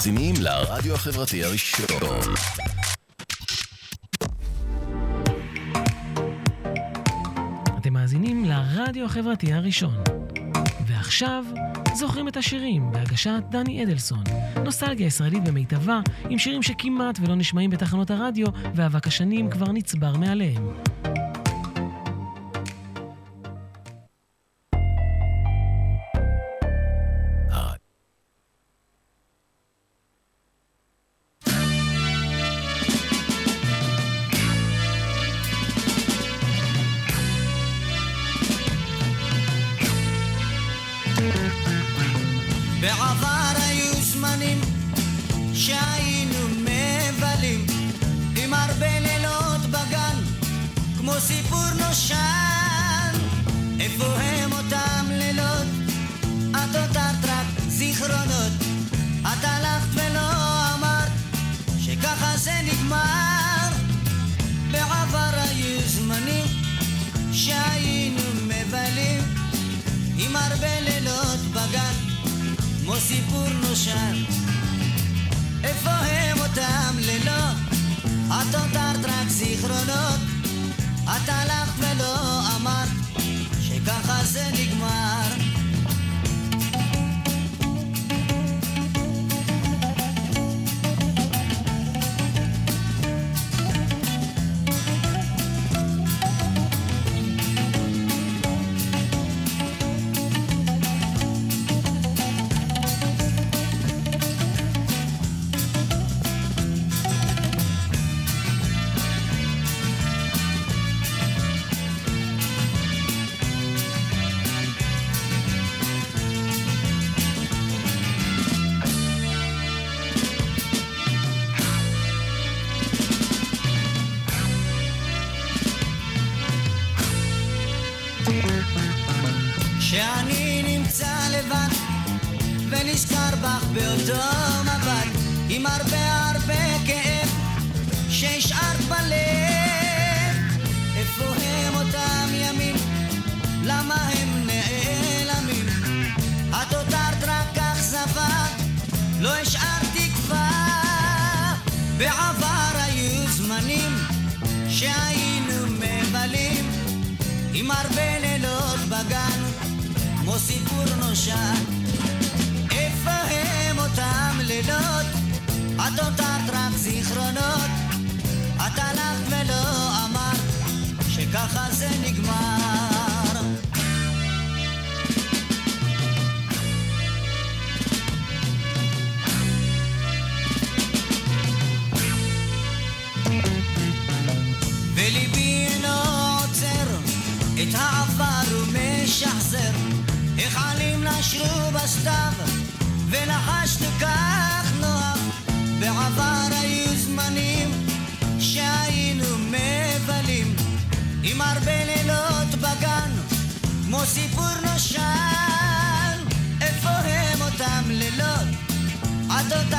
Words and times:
מאזינים 0.00 0.34
לרדיו 0.40 0.94
החברתי 0.94 1.44
הראשון. 1.44 1.84
אתם 7.78 7.92
מאזינים 7.92 8.44
לרדיו 8.44 9.04
החברתי 9.04 9.52
הראשון. 9.52 9.94
ועכשיו, 10.86 11.44
זוכרים 11.94 12.28
את 12.28 12.36
השירים 12.36 12.92
בהגשת 12.92 13.42
דני 13.50 13.84
אדלסון. 13.84 14.24
נוסטלגיה 14.64 15.06
ישראלית 15.06 15.44
במיטבה, 15.44 16.00
עם 16.30 16.38
שירים 16.38 16.62
שכמעט 16.62 17.18
ולא 17.20 17.34
נשמעים 17.34 17.70
בתחנות 17.70 18.10
הרדיו, 18.10 18.46
ואבק 18.74 19.06
השנים 19.06 19.50
כבר 19.50 19.72
נצבר 19.72 20.16
מעליהם. 20.16 20.68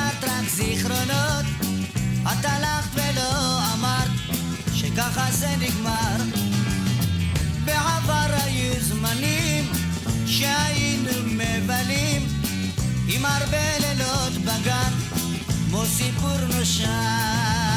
הותרת 0.02 0.24
רק 0.24 0.50
זיכרונות. 0.50 1.46
את 2.24 2.46
הלכת 2.46 2.90
ולא 2.94 3.60
אמרת 3.74 4.10
שככה 4.74 5.32
זה 5.32 5.48
נגמר. 5.60 6.38
בעבר 7.66 8.28
היו 8.44 8.74
זמנים 8.80 9.72
שהיינו 10.26 11.12
מבלים 11.26 12.28
עם 13.08 13.26
הרבה 13.26 13.78
לילות 13.80 14.34
בגן 14.34 14.92
כמו 15.70 15.86
סיפור 15.86 16.38
נושן 16.58 17.71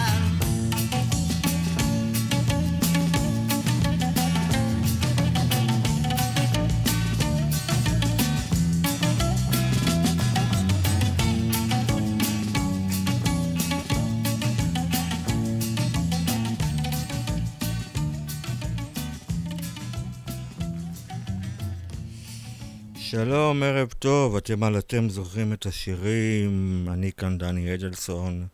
שלום, 23.15 23.63
ערב 23.63 23.93
טוב, 23.99 24.37
אתם 24.37 24.63
על 24.63 24.79
אתם 24.79 25.09
זוכרים 25.09 25.53
את 25.53 25.67
השירים, 25.67 26.87
אני 26.93 27.13
כאן 27.13 27.39
דני 27.39 27.75
אדלסון, 27.75 28.47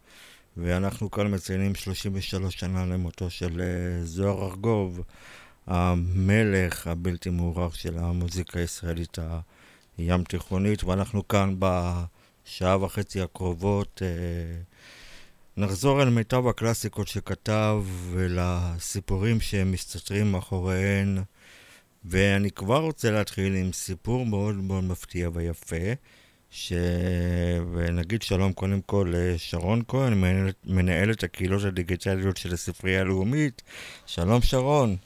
ואנחנו 0.57 1.11
כאן 1.11 1.35
מציינים 1.35 1.75
33 1.75 2.55
שנה 2.55 2.87
למותו 2.87 3.31
של 3.31 3.61
אה, 3.61 4.05
זוהר 4.05 4.45
ארגוב, 4.45 5.01
המלך 5.67 6.87
הבלתי 6.87 7.31
מעורר 7.31 7.71
של 7.71 7.99
המוזיקה 7.99 8.59
הישראלית 8.59 9.19
הים 9.99 10.25
תיכונית, 10.25 10.85
ואנחנו 10.85 11.29
כאן 11.29 11.55
בשעה 11.59 12.85
וחצי 12.85 13.21
הקרובות 13.21 14.03
אה, 14.05 14.09
נחזור 15.56 16.03
אל 16.03 16.11
מיטב 16.11 16.47
הקלאסיקות 16.47 17.09
שכתב 17.09 17.83
ולסיפורים 18.11 19.41
שמסתתרים 19.41 20.33
מאחוריהן. 20.33 21.19
ואני 22.05 22.50
כבר 22.50 22.81
רוצה 22.81 23.11
להתחיל 23.11 23.55
עם 23.55 23.73
סיפור 23.73 24.26
מאוד 24.26 24.55
מאוד 24.55 24.85
מפתיע 24.85 25.31
ויפה, 25.32 25.76
ש... 26.50 26.73
ונגיד 27.73 28.23
שלום 28.23 28.52
קודם 28.52 28.81
כל 28.81 29.12
לשרון 29.17 29.82
כהן, 29.88 30.14
מנהלת, 30.14 30.56
מנהלת 30.67 31.23
הקהילות 31.23 31.64
הדיגיטליות 31.64 32.37
של 32.37 32.52
הספרייה 32.52 33.00
הלאומית. 33.00 33.62
שלום 34.06 34.43
שרון. 34.43 34.97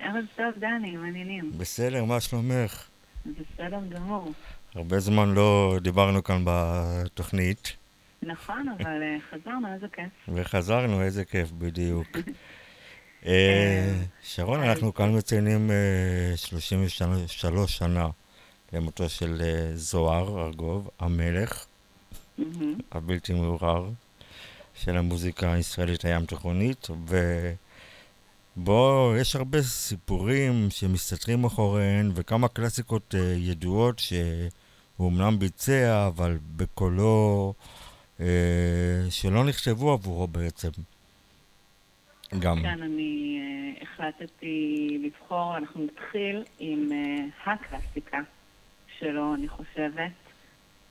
ערב 0.00 0.24
טוב, 0.36 0.46
דני, 0.58 0.96
מעניינים. 0.96 1.52
בסדר, 1.58 2.04
מה 2.04 2.20
שלומך? 2.20 2.88
בסדר 3.26 3.80
גמור. 3.88 4.32
הרבה 4.74 5.00
זמן 5.00 5.34
לא 5.34 5.78
דיברנו 5.82 6.24
כאן 6.24 6.42
בתוכנית. 6.44 7.76
נכון, 8.22 8.68
אבל 8.68 9.02
אה, 9.02 9.16
חזרנו, 9.30 9.74
איזה 9.74 9.86
כיף. 9.92 10.34
וחזרנו, 10.34 11.02
איזה 11.02 11.24
כיף, 11.24 11.50
בדיוק. 11.50 12.08
אה, 13.26 14.02
שרון, 14.22 14.60
אנחנו 14.60 14.94
כאן 14.94 15.16
מציינים 15.16 15.70
אה, 15.70 16.36
33 16.36 17.76
שנה 17.76 18.08
למותו 18.72 19.08
של 19.08 19.42
אה, 19.44 19.76
זוהר 19.76 20.46
ארגוב, 20.46 20.90
המלך. 20.98 21.66
הבלתי 22.92 23.32
מעורער 23.32 23.88
של 24.74 24.96
המוזיקה 24.96 25.52
הישראלית 25.52 26.04
הים 26.04 26.26
תיכונית, 26.26 26.88
ובו 28.56 29.14
יש 29.20 29.36
הרבה 29.36 29.62
סיפורים 29.62 30.68
שמסתתרים 30.70 31.42
מאחוריהן, 31.42 32.12
וכמה 32.14 32.48
קלאסיקות 32.48 33.14
אה, 33.14 33.34
ידועות 33.36 33.98
שהוא 33.98 35.08
אמנם 35.08 35.38
ביצע, 35.38 36.06
אבל 36.06 36.38
בקולו 36.56 37.54
אה, 38.20 38.26
שלא 39.10 39.44
נכתבו 39.44 39.92
עבורו 39.92 40.26
בעצם. 40.26 40.70
גם. 42.38 42.62
כן, 42.62 42.82
אני 42.82 43.40
אה, 43.40 43.82
החלטתי 43.82 44.98
לבחור, 45.02 45.56
אנחנו 45.56 45.84
נתחיל 45.84 46.44
עם 46.58 46.88
אה, 46.92 47.52
הקלאסיקה 47.52 48.18
שלו, 48.98 49.34
אני 49.34 49.48
חושבת. 49.48 50.10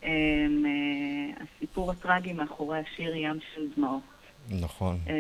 אה, 0.04 0.10
אה, 0.66 1.44
הסיפור 1.44 1.92
הטרגי 1.92 2.34
מאחורי 2.34 2.80
השיר 2.80 3.16
ים 3.16 3.40
של 3.56 3.62
דמעות. 3.78 4.02
נכון. 4.62 4.98
אה, 5.10 5.14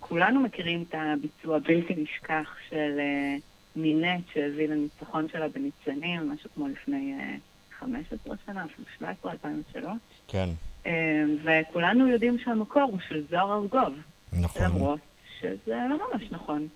כולנו 0.00 0.40
מכירים 0.40 0.84
את 0.88 0.94
הביצוע 0.94 1.56
הבלתי 1.56 1.94
נשכח 1.96 2.48
של 2.68 2.98
אה, 2.98 3.36
מינט 3.76 4.24
שהביא 4.34 4.68
לניצחון 4.68 5.26
שלה 5.32 5.48
בניצנים, 5.48 6.32
משהו 6.32 6.50
כמו 6.54 6.68
לפני 6.68 7.14
אה, 7.20 7.36
15 7.78 8.36
שנה, 8.46 8.64
אפילו 8.64 8.88
17, 8.98 9.32
2003. 9.32 9.84
כן, 10.28 10.48
אה, 10.86 11.24
וכולנו 11.44 12.08
יודעים 12.08 12.38
שהמקור 12.38 12.82
הוא 12.82 12.98
של 13.08 13.24
זוהר 13.30 13.52
ארגוב. 13.52 13.94
נכון. 14.32 14.62
למרות 14.62 15.00
שזה 15.40 15.76
לא 15.90 15.98
ממש 16.12 16.22
נכון. 16.30 16.68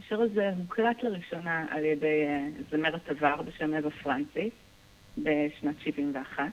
השיר 0.00 0.20
הזה 0.20 0.50
הוקלט 0.58 1.02
לראשונה 1.02 1.66
על 1.70 1.84
ידי 1.84 2.24
אה, 2.26 2.48
זמרת 2.70 3.08
עבר 3.08 3.42
בשם 3.42 3.74
אווה 3.74 3.90
פרנסיס 3.90 4.52
בשנת 5.18 5.80
71, 5.80 6.44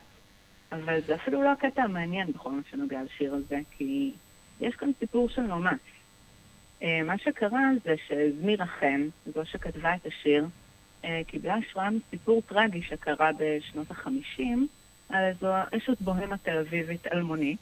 אבל 0.72 1.02
זה 1.02 1.16
אפילו 1.16 1.44
לא 1.44 1.52
הקטע 1.52 1.84
המעניין 1.84 2.32
בכל 2.32 2.52
מה 2.52 2.62
שנוגע 2.72 3.04
לשיר 3.04 3.34
הזה, 3.34 3.60
כי 3.72 4.12
יש 4.60 4.76
כאן 4.76 4.92
סיפור 5.00 5.30
של 5.30 5.42
נומס. 5.42 5.80
אה, 6.84 7.04
מה 7.04 7.18
שקרה 7.18 7.70
זה 7.84 7.96
שזמירה 8.08 8.66
חן, 8.66 9.08
זו 9.26 9.46
שכתבה 9.46 9.96
את 9.96 10.06
השיר, 10.06 10.46
אה, 11.06 11.22
קיבלה 11.28 11.56
השראה 11.56 11.90
מסיפור 11.90 12.42
טרגי 12.42 12.82
שקרה 12.82 13.32
בשנות 13.38 13.92
ה-50 13.92 14.42
על 15.10 15.24
איזו 15.24 15.48
אשת 15.78 16.02
בוהמה 16.02 16.38
תל 16.38 16.58
אביבית 16.58 17.08
אלמונית. 17.08 17.60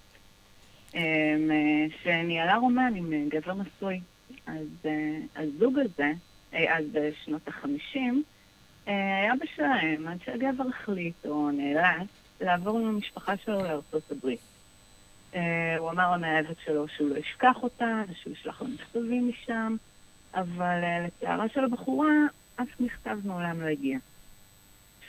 אמ, 0.95 1.51
אה, 1.51 1.85
שניהלה 2.03 2.55
רומן 2.55 2.93
עם 2.95 3.13
אה, 3.13 3.23
גבר 3.29 3.53
נשוי. 3.53 3.99
אז 4.47 4.67
אה, 4.85 5.17
הזוג 5.35 5.79
הזה, 5.79 6.11
אז 6.51 6.85
בשנות 6.91 7.47
החמישים, 7.47 8.23
היה 8.85 9.33
בשלהם 9.41 10.07
עד 10.07 10.17
שהגבר 10.25 10.63
החליט 10.69 11.25
או 11.25 11.51
נאלץ 11.51 12.07
לעבור 12.41 12.79
עם 12.79 12.85
המשפחה 12.85 13.37
שלו 13.37 13.63
לארצות 13.63 14.11
הברית. 14.11 14.39
הוא 15.79 15.89
אמר 15.91 16.11
למאהבת 16.11 16.55
שלו 16.65 16.87
שהוא 16.87 17.09
לא 17.09 17.17
ישכח 17.17 17.55
אותה, 17.63 18.03
ושהוא 18.09 18.33
ישלח 18.33 18.61
לו 18.61 18.67
מכתבים 18.67 19.29
משם, 19.29 19.75
אבל 20.33 20.79
לצערה 21.05 21.49
של 21.49 21.63
הבחורה, 21.63 22.13
אף 22.55 22.79
מכתב 22.79 23.17
מעולם 23.23 23.61
לא 23.61 23.65
הגיע. 23.65 23.97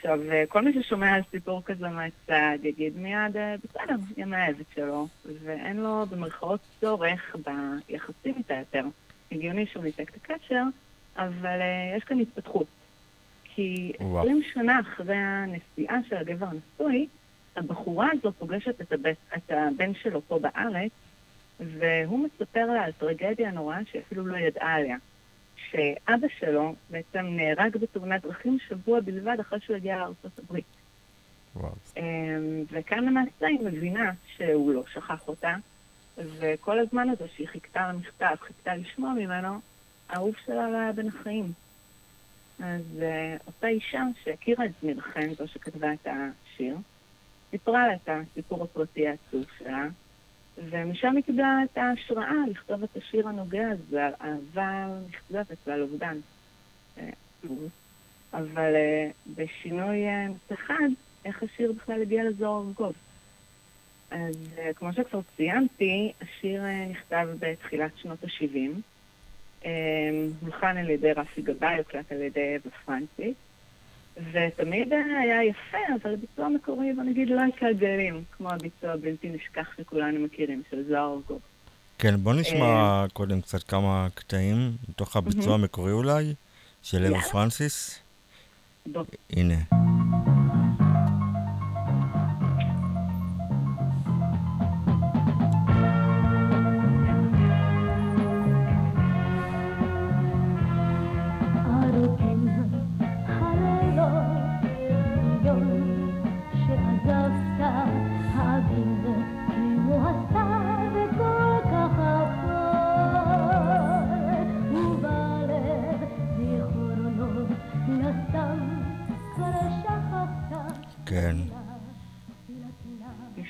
עכשיו, 0.07 0.31
אה, 0.31 0.43
כל 0.49 0.61
מי 0.61 0.73
ששומע 0.73 1.13
על 1.13 1.21
סיפור 1.31 1.61
כזה 1.65 1.89
מהצד 1.89 2.57
יגיד 2.63 2.97
מיד, 2.97 3.37
אה, 3.37 3.55
בסדר, 3.63 3.95
היא 4.15 4.25
המאהבת 4.25 4.65
שלו, 4.75 5.07
ואין 5.43 5.77
לו 5.77 6.05
במרכאות 6.09 6.59
צורך 6.81 7.35
ביחסים 7.45 8.33
איתה 8.37 8.53
יותר. 8.53 8.85
הגיוני 9.31 9.65
שהוא 9.65 9.83
ניתק 9.83 10.09
את 10.09 10.15
הקשר, 10.15 10.63
אבל 11.17 11.61
אה, 11.61 11.95
יש 11.97 12.03
כאן 12.03 12.19
התפתחות. 12.19 12.67
כי 13.43 13.93
וואו. 13.99 14.23
20 14.23 14.41
שנה 14.53 14.79
אחרי 14.79 15.15
הנסיעה 15.15 15.97
של 16.09 16.15
הגבר 16.15 16.45
הנשוי, 16.45 17.07
הבחורה 17.55 18.07
הזו 18.13 18.31
פוגשת 18.31 18.81
את, 18.81 18.91
הבן, 18.91 19.11
את 19.37 19.51
הבן 19.51 19.93
שלו 19.93 20.21
פה 20.21 20.39
בארץ, 20.39 20.91
והוא 21.59 22.19
מספר 22.19 22.65
לה 22.65 22.83
על 22.83 22.91
טרגדיה 22.91 23.51
נוראה 23.51 23.79
שאפילו 23.91 24.25
לא 24.25 24.37
ידעה 24.37 24.75
עליה. 24.75 24.97
שאבא 25.71 26.27
שלו 26.39 26.75
בעצם 26.89 27.25
נהרג 27.25 27.77
בתאונת 27.77 28.21
דרכים 28.21 28.57
שבוע 28.67 28.99
בלבד 28.99 29.39
אחרי 29.39 29.59
שהוא 29.59 29.75
הגיע 29.75 29.97
לארצות 29.97 30.39
הברית. 30.39 30.65
וואו. 31.55 31.71
אמ, 31.97 32.03
וכאן 32.71 33.05
למעשה 33.05 33.47
היא 33.47 33.59
מבינה 33.65 34.11
שהוא 34.35 34.73
לא 34.73 34.83
שכח 34.93 35.27
אותה, 35.27 35.55
וכל 36.17 36.79
הזמן 36.79 37.09
הזה 37.09 37.27
שהיא 37.35 37.47
חיכתה 37.47 37.89
למכתב, 37.93 38.35
חיכתה 38.41 38.75
לשמוע 38.75 39.13
ממנו, 39.13 39.59
האהוב 40.09 40.35
שלה 40.45 40.69
לא 40.69 40.77
היה 40.77 40.91
בין 40.91 41.07
החיים. 41.07 41.51
אז 42.59 42.81
uh, 42.99 43.43
אותה 43.47 43.67
אישה 43.67 44.03
שהכירה 44.23 44.65
את 44.65 44.71
זמיר 44.81 45.01
חן, 45.01 45.33
זו 45.33 45.47
שכתבה 45.47 45.93
את 45.93 46.07
השיר, 46.07 46.77
סיפרה 47.51 47.87
לה 47.87 47.95
את 47.95 48.09
הסיפור 48.09 48.63
הפרטי 48.63 49.07
העצוב 49.07 49.45
שלה, 49.57 49.87
ומשם 50.57 51.15
היא 51.15 51.23
קיבלה 51.23 51.59
את 51.63 51.77
ההשראה 51.77 52.47
לכתוב 52.51 52.83
את 52.83 52.97
השיר 52.97 53.27
הנוגע 53.27 53.69
הזה 53.69 54.05
על 54.05 54.13
אהבה 54.21 54.87
נכזבת 55.09 55.57
ועל 55.67 55.81
אובדן. 55.81 56.17
אה, 56.97 57.09
אבל 58.33 58.75
אה, 58.75 59.09
בשינוי 59.35 60.07
אה, 60.07 60.27
אחד, 60.53 60.87
איך 61.25 61.43
השיר 61.43 61.71
בכלל 61.71 62.01
הגיע 62.01 62.23
לזוהר 62.23 62.63
ארגוב. 62.67 62.93
אז 64.11 64.35
כמו 64.75 64.93
שכבר 64.93 65.19
ציינתי, 65.37 66.11
השיר 66.21 66.63
נכתב 66.89 67.27
בתחילת 67.39 67.91
שנות 67.97 68.23
ה-70. 68.23 69.67
הולחן 70.41 70.77
על 70.77 70.89
ידי 70.89 71.11
רפי 71.11 71.41
גבאי, 71.41 71.77
הוקלט 71.77 72.11
על 72.11 72.21
ידי 72.21 72.55
אווה 72.55 72.77
פרנסיס. 72.85 73.46
ותמיד 74.33 74.93
היה 74.93 75.43
יפה, 75.43 75.77
אבל 76.01 76.13
הביצוע 76.13 76.45
המקורי, 76.45 76.93
בוא 76.93 77.03
נגיד, 77.03 77.29
לא 77.29 77.41
היכה 77.41 77.73
גלים, 77.73 78.23
כמו 78.31 78.49
הביצוע 78.49 78.91
הבלתי 78.91 79.29
נשכח 79.29 79.67
שכולנו 79.77 80.19
מכירים, 80.19 80.61
של 80.71 80.83
זוהר 80.87 81.13
ארגוב. 81.13 81.39
כן, 81.99 82.15
בוא 82.17 82.33
נשמע 82.33 82.65
אה, 82.65 83.05
קודם 83.13 83.41
קצת 83.41 83.63
כמה 83.63 84.07
קטעים 84.13 84.71
מתוך 84.89 85.17
הביצוע 85.17 85.53
המקורי 85.53 85.91
אולי, 85.91 86.33
של 86.83 86.97
אווה 86.97 87.09
יאללה. 87.09 87.21
פרנסיס. 87.31 87.99
הנה. 89.29 89.96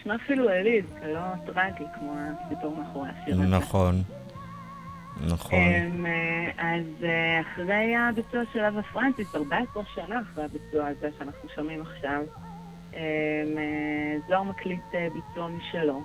נשמע 0.08 0.16
אפילו 0.16 0.50
עליז, 0.50 0.86
ולא 1.02 1.20
טרגי, 1.46 1.84
כמו 1.96 2.14
הסיפור 2.18 2.76
מאחורי 2.76 3.10
השיר 3.10 3.34
הזה. 3.34 3.48
נכון. 3.48 3.96
נכון. 5.28 5.60
אמ, 5.60 6.06
אה, 6.06 6.52
אז 6.58 7.04
אה, 7.04 7.42
אחרי 7.42 7.96
הביצוע 7.96 8.42
של 8.54 8.60
אווה 8.60 8.84
פרנסיס, 8.84 9.36
14 9.36 9.84
שנה 9.96 10.22
אחרי 10.22 10.44
הביצוע 10.44 10.88
הזה 10.88 11.10
שאנחנו 11.18 11.50
שומעים 11.56 11.82
עכשיו, 11.82 12.22
אמ, 12.94 12.98
אה, 13.58 14.18
זוהר 14.28 14.44
מקליט 14.44 14.84
ביצוע 15.14 15.48
משלו. 15.48 16.02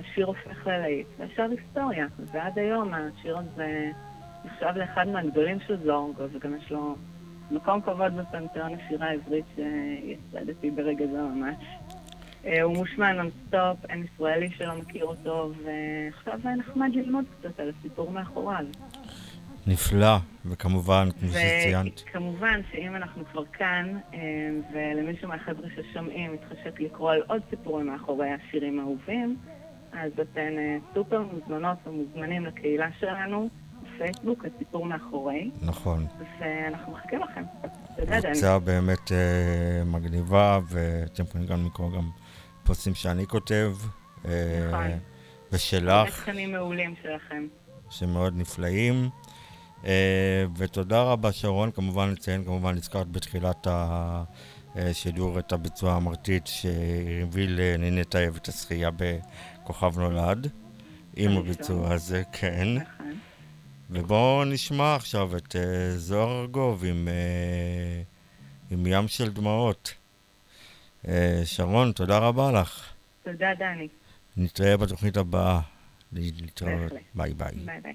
השיר 0.00 0.26
הופך 0.26 0.66
ללהיט, 0.66 1.06
והשאר 1.18 1.50
היסטוריה. 1.50 2.06
ועד 2.32 2.58
היום 2.58 2.94
השיר 2.94 3.38
הזה 3.38 3.90
נחשב 4.44 4.72
לאחד 4.76 5.08
מהגדולים 5.08 5.58
של 5.66 5.84
זוהר, 5.84 6.06
וגם 6.32 6.56
יש 6.56 6.70
לו 6.70 6.96
מקום 7.50 7.80
כבוד 7.80 8.16
בפנתיאון 8.16 8.72
השירה 8.74 9.06
העברית 9.06 9.44
שיסדתי 9.54 10.70
ברגע 10.70 11.06
זה 11.06 11.22
ממש. 11.22 11.56
אה, 12.46 12.62
הוא 12.62 12.76
מושמע 12.76 13.12
נונסטופ, 13.12 13.90
אין 13.90 14.04
ישראלי 14.04 14.50
שלא 14.58 14.74
מכיר 14.74 15.04
אותו, 15.04 15.52
ועכשיו 15.64 16.38
נחמד 16.58 16.90
ללמוד 16.94 17.24
קצת 17.38 17.60
על 17.60 17.72
הסיפור 17.78 18.10
מאחוריו. 18.10 18.64
נפלא, 19.66 20.16
וכמובן, 20.44 21.08
כמו 21.20 21.28
שציינת. 21.28 22.02
וכמובן 22.10 22.60
שאם 22.72 22.96
אנחנו 22.96 23.24
כבר 23.32 23.44
כאן, 23.52 23.98
אה, 24.14 24.18
ולמישהו 24.72 25.28
מהחבר'ה 25.28 25.68
ששומעים 25.76 26.32
מתחשק 26.32 26.80
לקרוא 26.80 27.12
על 27.12 27.22
עוד 27.26 27.42
סיפורים 27.50 27.86
מאחורי 27.86 28.28
השירים 28.30 28.78
האהובים, 28.80 29.36
אז 29.92 30.12
אתן 30.12 30.58
אה, 30.58 30.76
סופר 30.94 31.22
מוזמנות 31.22 31.78
ומוזמנים 31.86 32.46
לקהילה 32.46 32.88
שלנו, 33.00 33.48
בפייסבוק, 33.82 34.44
הסיפור 34.44 34.86
מאחורי, 34.86 35.50
נכון. 35.62 36.06
ואנחנו 36.40 36.92
מחכים 36.92 37.20
לכם. 37.20 37.42
תודה, 37.96 38.20
דני. 38.20 38.28
הרצאה 38.28 38.58
באמת 38.58 39.12
מגניבה, 39.86 40.58
ואתם 40.70 41.22
יכולים 41.22 41.46
גם 41.46 41.66
לקרוא 41.66 41.92
גם 41.92 42.10
פוסטים 42.66 42.94
שאני 42.94 43.26
כותב, 43.26 43.76
אה, 44.24 44.68
נכון. 44.68 44.98
ושלך, 45.52 46.20
תכנים 46.20 46.52
מעולים 46.52 46.94
שלכם. 47.02 47.46
שמאוד 47.90 48.36
נפלאים. 48.36 49.08
אה, 49.84 50.44
ותודה 50.56 51.02
רבה, 51.02 51.32
שרון. 51.32 51.70
כמובן 51.70 52.10
נציין, 52.10 52.44
כמובן 52.44 52.76
הזכרת 52.76 53.08
בתחילת 53.08 53.66
השידור 54.74 55.38
את 55.38 55.52
הביצוע 55.52 55.92
המרטיט 55.92 56.46
שהביא 56.46 57.48
לנינת 57.48 58.14
האב 58.14 58.36
את 58.36 58.48
הזכייה 58.48 58.90
בכוכב 58.96 59.98
נולד. 59.98 60.48
עם. 61.16 61.36
הביצוע 61.36 61.92
הזה, 61.92 62.22
כן. 62.32 62.68
נכון. 62.74 63.12
ובואו 63.90 64.44
נשמע 64.44 64.94
עכשיו 64.94 65.36
את 65.36 65.56
זוהר 65.96 66.40
ארגוב 66.40 66.84
עם, 66.84 67.08
עם 68.70 68.86
ים 68.86 69.08
של 69.08 69.32
דמעות. 69.32 69.94
Uh, 71.04 71.08
שרון, 71.44 71.92
תודה 71.92 72.18
רבה 72.18 72.52
לך. 72.52 72.92
תודה, 73.24 73.54
דני. 73.58 73.88
נתראה 74.36 74.76
בתוכנית 74.76 75.16
הבאה. 75.16 75.60
להתראות. 76.12 76.92
ביי 77.14 77.34
ביי. 77.34 77.54
ביי 77.54 77.80
ביי. 77.80 77.94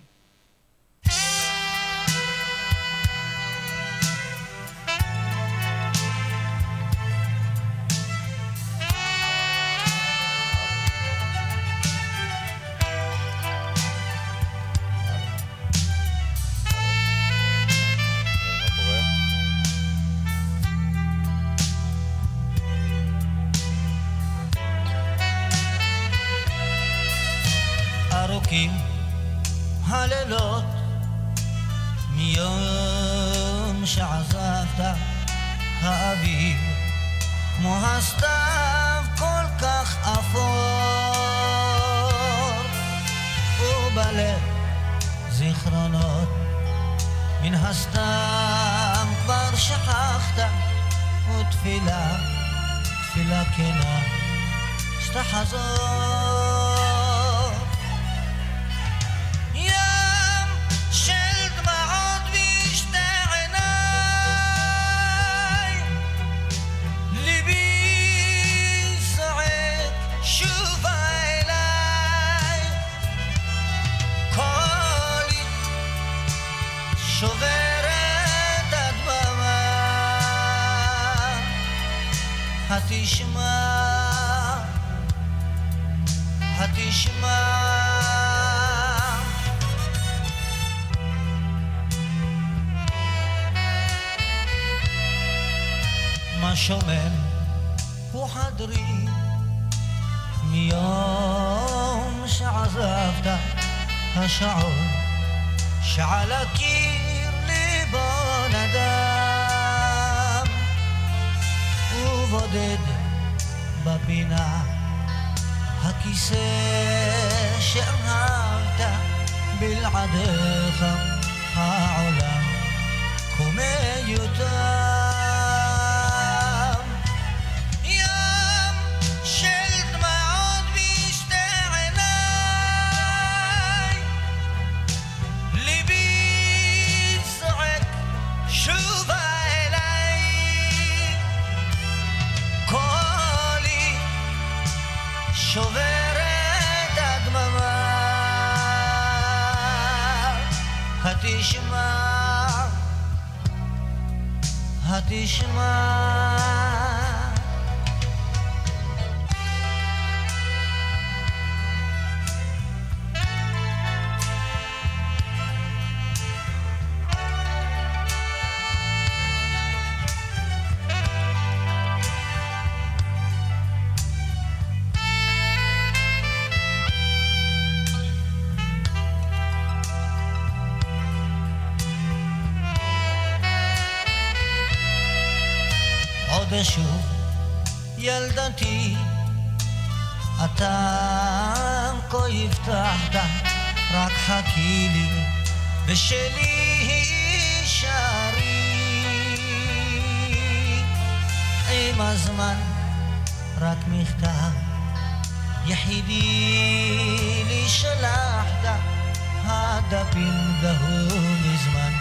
הדפים 209.94 210.34
דהו 210.62 211.06
מזמן. 211.44 211.92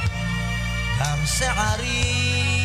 גם 1.00 1.18
שערי 1.26 2.60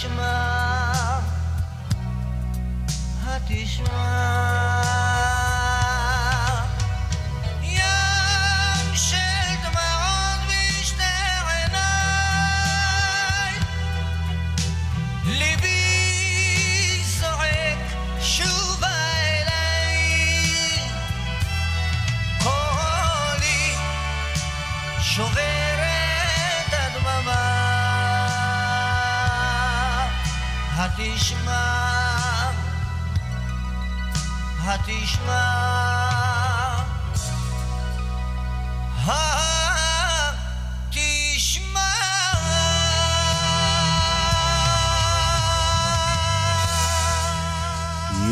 התשמע 0.00 1.20
התשמע 3.26 4.39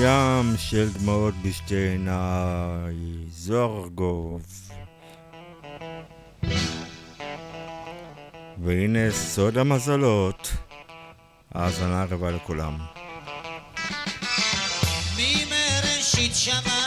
ים 0.00 0.56
של 0.58 0.92
דמעות 0.92 1.34
בשתי 1.42 1.74
עיניי, 1.74 2.94
זוהר 3.30 3.82
ארגוב. 3.82 4.42
והנה 8.62 9.10
סוד 9.10 9.58
המזלות, 9.58 10.52
האזנה 11.54 12.04
רבה 12.04 12.30
לכולם. 12.30 12.78
מי 15.16 15.44
מראשית 15.50 16.34
שמה 16.34 16.77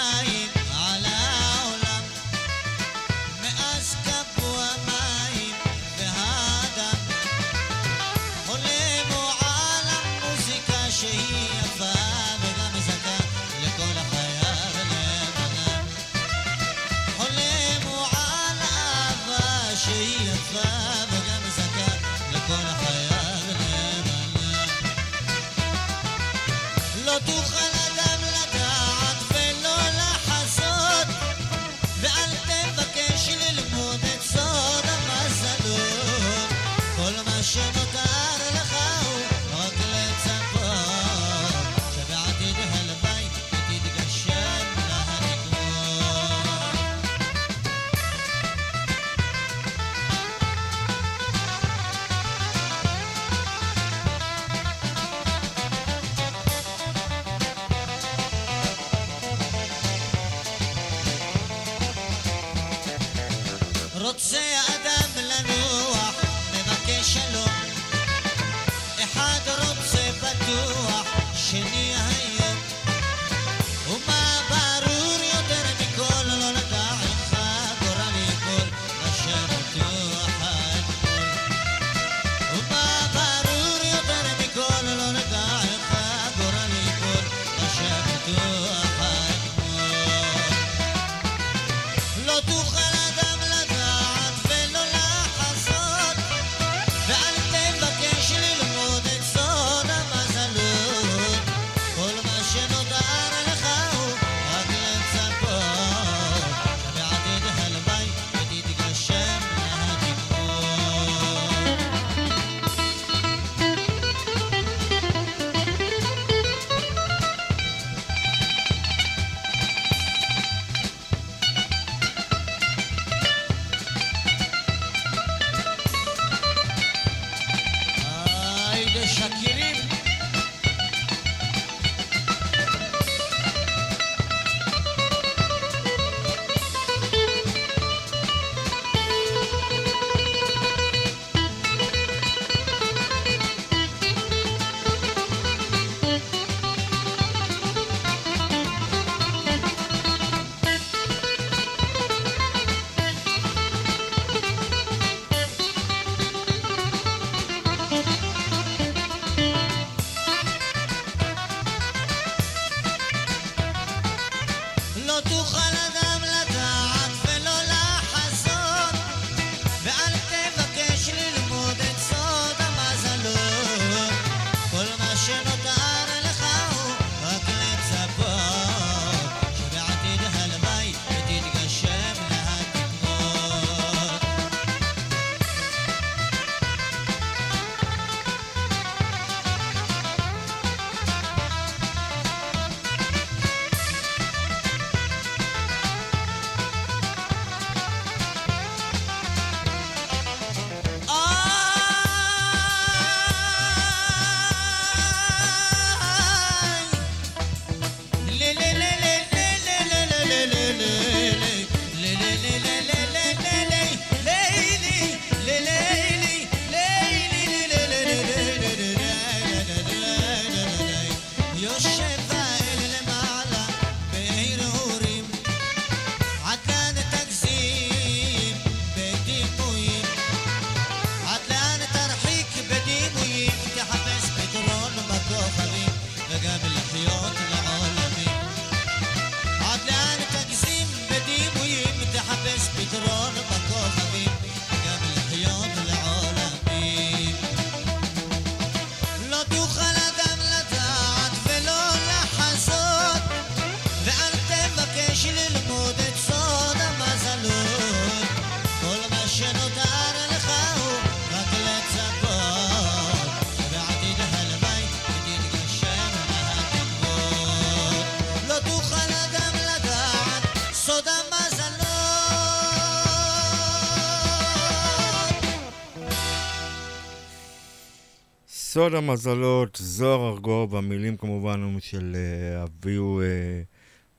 סוד 278.74 278.94
המזלות, 278.94 279.78
זוהר 279.82 280.34
ארגוב, 280.34 280.76
המילים 280.76 281.18
כמובן 281.18 281.64
הם 281.64 281.80
של 281.80 282.16
אה, 282.16 282.64
אביהו 282.64 283.22
אה, 283.22 283.62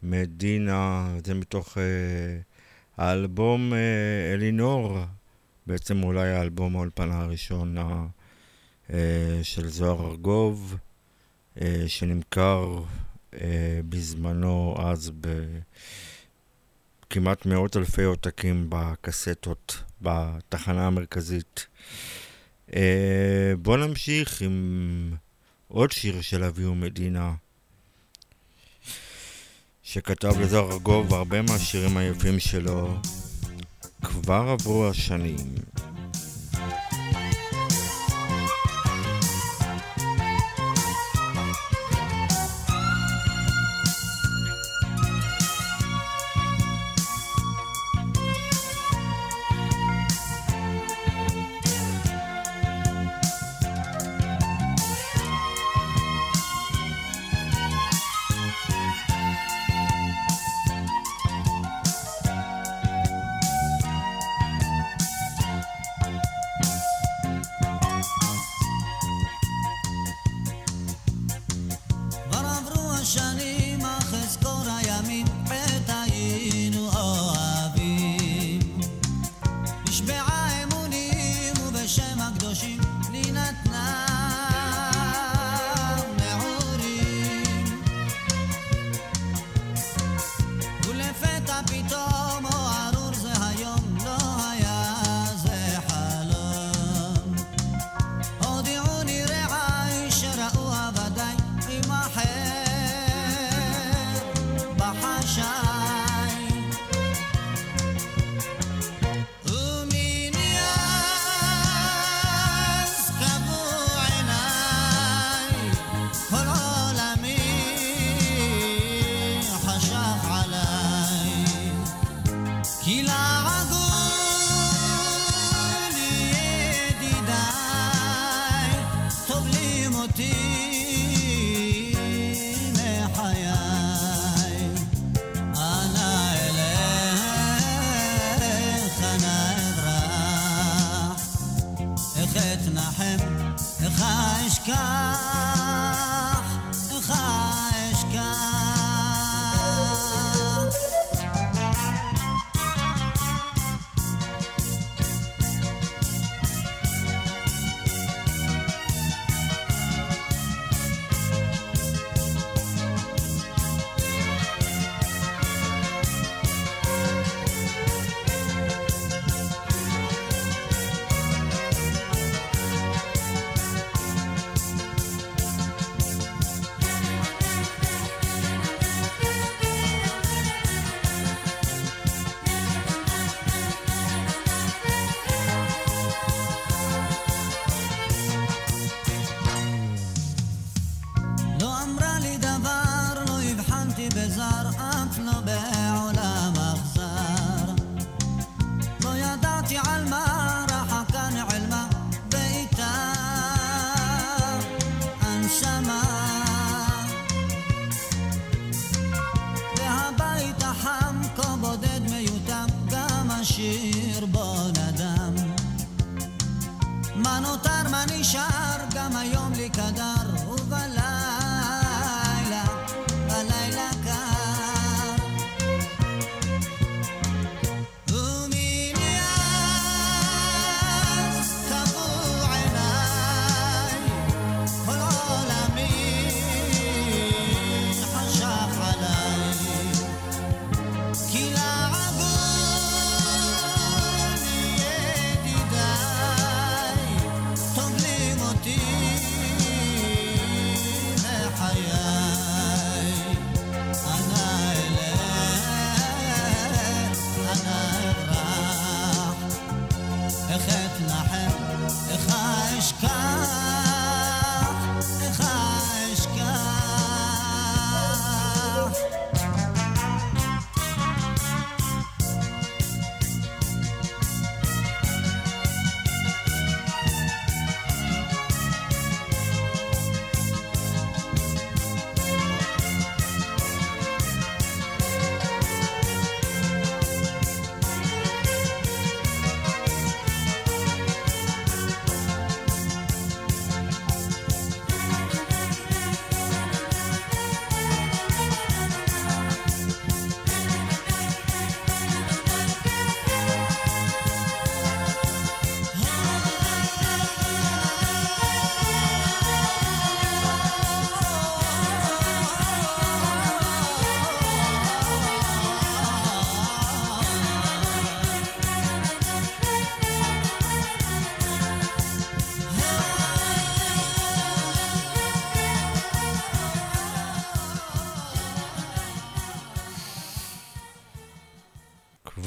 מדינה, 0.02 1.14
זה 1.24 1.34
מתוך 1.34 1.78
אה, 1.78 1.82
האלבום 2.96 3.72
אלינור, 4.32 4.98
בעצם 5.66 6.02
אולי 6.02 6.32
האלבום 6.32 6.76
האולפנה 6.76 7.20
הראשון 7.20 7.76
של 9.42 9.68
זוהר 9.68 10.10
ארגוב, 10.10 10.76
שנמכר 11.86 12.82
בזמנו 13.88 14.76
אז 14.78 15.12
בכמעט 17.08 17.46
מאות 17.46 17.76
אלפי 17.76 18.02
עותקים 18.04 18.66
בקסטות, 18.68 19.82
בתחנה 20.02 20.86
המרכזית. 20.86 21.66
אה, 22.76 23.52
בואו 23.58 23.76
נמשיך 23.76 24.42
עם 24.42 25.12
עוד 25.68 25.92
שיר 25.92 26.20
של 26.20 26.44
אבי 26.44 26.64
ומדינה, 26.64 27.34
שכתב 29.82 30.40
לזוהר 30.40 30.72
ארגוב, 30.72 31.14
הרבה 31.14 31.42
מהשירים 31.42 31.96
היפים 31.96 32.38
שלו 32.40 32.96
כבר 34.02 34.46
עברו 34.48 34.88
השנים. 34.88 35.36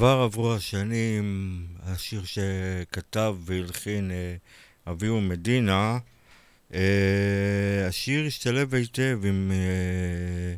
כבר 0.06 0.22
עברו 0.22 0.54
השנים, 0.54 1.66
השיר 1.82 2.22
שכתב 2.24 3.36
והלחין 3.40 4.10
אה, 4.10 4.36
אביהו 4.92 5.20
מדינה, 5.20 5.98
אה, 6.74 7.86
השיר 7.88 8.26
השתלב 8.26 8.74
היטב 8.74 9.18
עם 9.24 9.52
אה, 9.54 10.56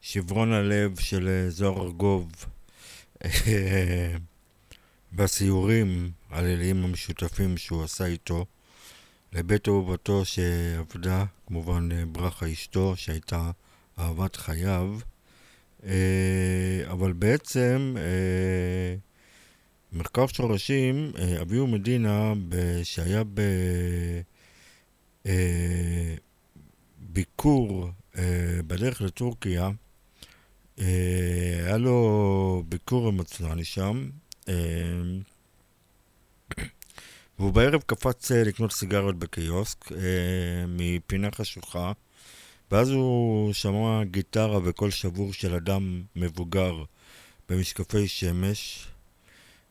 שברון 0.00 0.52
הלב 0.52 1.00
של 1.00 1.46
זוהר 1.48 1.82
ארגוב 1.82 2.32
בסיורים 5.12 6.10
הליליים 6.30 6.84
המשותפים 6.84 7.56
שהוא 7.56 7.84
עשה 7.84 8.06
איתו. 8.06 8.46
לבית 9.32 9.68
אהובתו 9.68 10.24
שעבדה, 10.24 11.24
כמובן 11.46 12.12
ברכה 12.12 12.52
אשתו, 12.52 12.96
שהייתה 12.96 13.50
אהבת 13.98 14.36
חייו. 14.36 14.98
אה, 15.86 16.92
אבל 16.92 17.12
בעצם 17.12 17.94
אה, 17.98 18.96
מחקר 19.92 20.26
שורשים, 20.26 21.12
אה, 21.18 21.42
אביהו 21.42 21.66
מדינה, 21.66 22.32
שהיה 22.82 23.22
בביקור 27.08 27.90
בדרך 28.66 29.02
לטורקיה, 29.02 29.70
היה 30.76 31.76
לו 31.78 32.64
ביקור 32.68 33.08
אמוציונלי 33.08 33.64
שם, 33.64 34.08
אה, 34.48 34.54
והוא 37.38 37.52
בערב 37.52 37.82
קפץ 37.86 38.30
לקנות 38.30 38.72
סיגריות 38.72 39.18
בקיוסק 39.18 39.84
מפינה 40.68 41.30
חשוכה, 41.30 41.92
ואז 42.70 42.90
הוא 42.90 43.52
שמע 43.52 44.04
גיטרה 44.04 44.58
וקול 44.64 44.90
שבור 44.90 45.32
של 45.32 45.54
אדם 45.54 46.02
מבוגר 46.16 46.84
במשקפי 47.48 48.08
שמש, 48.08 48.88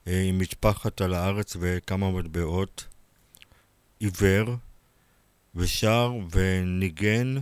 אה, 0.08 0.22
עם 0.22 0.38
מטפחת 0.38 1.02
על 1.02 1.14
הארץ 1.14 1.56
וכמה 1.60 2.12
מטבעות, 2.12 2.86
עיוור, 4.00 4.56
ושר 5.56 6.14
וניגן. 6.32 7.36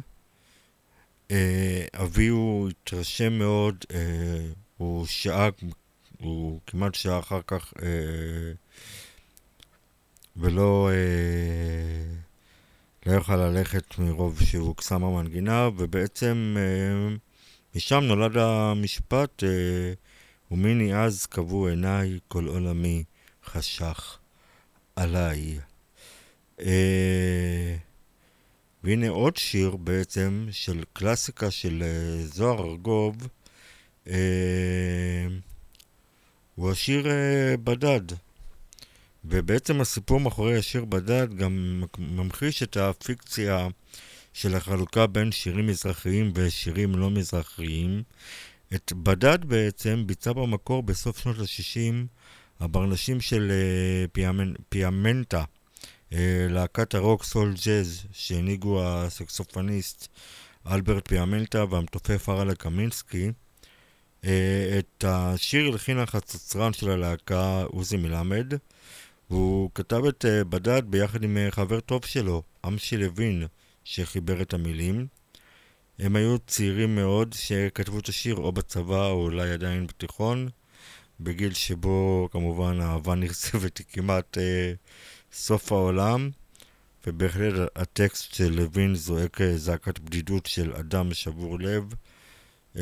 אה, 1.32 1.86
אביהו 1.94 2.70
התרשם 2.70 3.34
מאוד, 3.34 3.86
אה, 3.94 4.48
הוא 4.78 5.06
שעה, 5.06 5.50
הוא 6.20 6.60
כמעט 6.68 6.96
שעה 6.96 7.20
אחר 7.20 7.42
כך, 7.48 7.74
ולא 10.38 10.90
לא 13.06 13.12
יכל 13.12 13.36
ללכת 13.36 14.00
מרוב 14.00 14.42
שהוא 14.42 14.76
קסם 14.76 15.04
המנגינה, 15.04 15.70
ובעצם 15.78 16.56
אה, 16.58 17.16
משם 17.76 18.04
נולד 18.04 18.38
המשפט, 18.38 19.44
אה, 19.44 19.94
ומיני 20.52 20.96
אז 20.96 21.26
קבעו 21.26 21.68
עיניי 21.68 22.20
כל 22.28 22.48
עולמי 22.48 23.04
חשך 23.46 24.18
עליי. 24.96 25.60
אה, 26.60 27.76
והנה 28.84 29.10
עוד 29.10 29.38
שיר 29.38 29.76
בעצם 29.76 30.48
של 30.52 30.84
קלאסיקה 30.94 31.52
של 31.52 31.84
זוהר 32.26 32.66
ארגוב, 32.70 33.28
הוא 36.56 36.72
השיר 36.72 37.08
בדד. 37.64 38.23
ובעצם 39.26 39.82
הסיפור 39.82 40.20
מאחורי 40.20 40.58
השיר 40.58 40.86
בדד 40.86 41.34
גם 41.34 41.84
ממחיש 41.98 42.64
את 42.64 42.78
הפיקציה 42.78 43.68
של 44.34 44.56
החלוקה 44.56 45.08
בין 45.08 45.32
שירים 45.32 45.68
מזרחיים 45.68 46.32
ושירים 46.36 46.96
לא 46.96 47.10
מזרחיים. 47.10 48.04
את 48.76 48.94
בדד 48.94 49.46
בעצם 49.46 50.04
ביצע 50.06 50.34
במקור 50.34 50.84
בסוף 50.84 51.20
שנות 51.20 51.40
ה-60 51.40 52.08
הברנשים 52.60 53.22
של 53.22 53.52
אה, 53.52 54.08
פיאמנ... 54.08 54.54
פיאמנטה, 54.70 55.44
אה, 56.14 56.48
להקת 56.50 56.96
הרוק 56.96 57.24
סול 57.24 57.54
ג'אז 57.66 58.06
שהנהיגו 58.12 58.84
הסקסופוניסט 58.84 60.08
אלברט 60.68 61.08
פיאמנטה 61.08 61.66
והמתופף 61.70 62.30
ארלה 62.30 62.56
קמינסקי. 62.56 63.32
אה, 64.26 64.80
את 64.80 65.04
השיר 65.08 65.72
הלחין 65.72 66.00
החצוצרן 66.00 66.74
של 66.74 66.90
הלהקה 66.90 67.64
עוזי 67.64 67.98
מלמד. 67.98 68.54
והוא 69.34 69.70
כתב 69.76 70.06
את 70.06 70.26
uh, 70.26 70.44
בדד 70.44 70.82
ביחד 70.86 71.24
עם 71.24 71.38
uh, 71.38 71.52
חבר 71.52 71.80
טוב 71.80 72.06
שלו, 72.06 72.44
אמשי 72.68 72.98
לוין, 72.98 73.48
שחיבר 73.84 74.42
את 74.42 74.54
המילים. 74.54 75.08
הם 76.00 76.16
היו 76.16 76.40
צעירים 76.48 76.96
מאוד 76.96 77.34
שכתבו 77.34 78.00
את 78.00 78.10
השיר 78.10 78.36
או 78.36 78.52
בצבא 78.52 79.08
או 79.08 79.24
אולי 79.24 79.52
עדיין 79.52 79.88
בתיכון, 79.88 80.50
בגיל 81.20 81.54
שבו 81.54 82.30
כמובן 82.32 82.82
האהבה 82.82 83.16
נכזבת 83.24 83.78
היא 83.78 83.86
כמעט 83.90 84.38
uh, 84.38 84.42
סוף 85.32 85.72
העולם, 85.72 86.30
ובהחלט 87.08 87.70
הטקסט 87.76 88.34
של 88.34 88.54
לוין 88.54 88.96
זועק 88.96 89.42
uh, 89.42 89.44
זעקת 89.56 90.00
בדידות 90.00 90.46
של 90.46 90.74
אדם 90.74 91.14
שבור 91.14 91.60
לב. 91.60 91.94
Uh, 92.76 92.80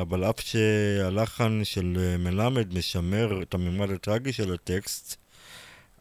אבל 0.00 0.24
אף 0.24 0.40
שהלחן 0.40 1.60
של 1.64 2.16
מלמד 2.18 2.74
משמר 2.74 3.42
את 3.42 3.54
הממד 3.54 3.90
הטרגי 3.90 4.32
של 4.32 4.54
הטקסט, 4.54 5.27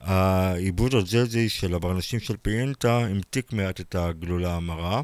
העיבוד 0.07 0.95
הג'אזי 0.95 1.49
של 1.49 1.73
הברנשים 1.73 2.19
של 2.19 2.37
פיינטה 2.37 2.97
המתיק 2.97 3.53
מעט 3.53 3.81
את 3.81 3.95
הגלולה 3.95 4.55
המרה, 4.55 5.01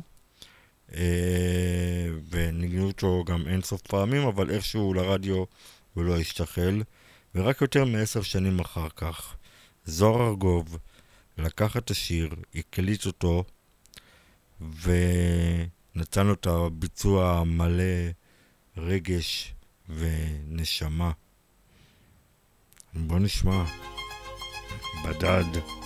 אה, 0.95 2.07
וניגנו 2.29 2.87
אותו 2.87 3.23
גם 3.27 3.47
אינסוף 3.47 3.81
פעמים, 3.81 4.27
אבל 4.27 4.49
איכשהו 4.49 4.93
לרדיו 4.93 5.43
הוא 5.93 6.03
לא 6.03 6.17
השתחל, 6.17 6.83
ורק 7.35 7.61
יותר 7.61 7.85
מעשר 7.85 8.21
שנים 8.21 8.59
אחר 8.59 8.87
כך, 8.95 9.35
זוהר 9.85 10.27
ארגוב 10.27 10.77
לקח 11.37 11.77
את 11.77 11.91
השיר, 11.91 12.29
הקליט 12.55 13.05
אותו, 13.05 13.43
ונתן 14.61 16.27
לו 16.27 16.33
את 16.33 16.47
הביצוע 16.47 17.39
המלא 17.39 18.09
רגש 18.77 19.53
ונשמה. 19.89 21.11
בוא 22.93 23.19
נשמע. 23.19 23.63
בדד. 25.05 25.82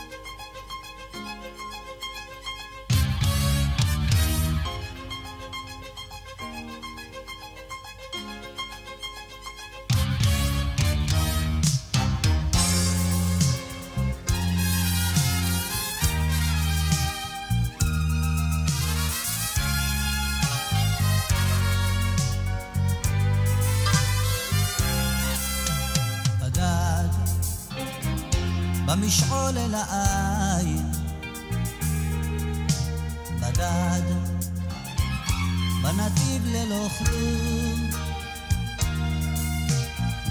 במשעול 29.02 29.58
אל 29.58 29.76
העין. 29.76 30.92
בדד 33.40 34.02
בנתיב 35.84 36.46
ללא 36.46 36.88
כלום. 36.98 37.90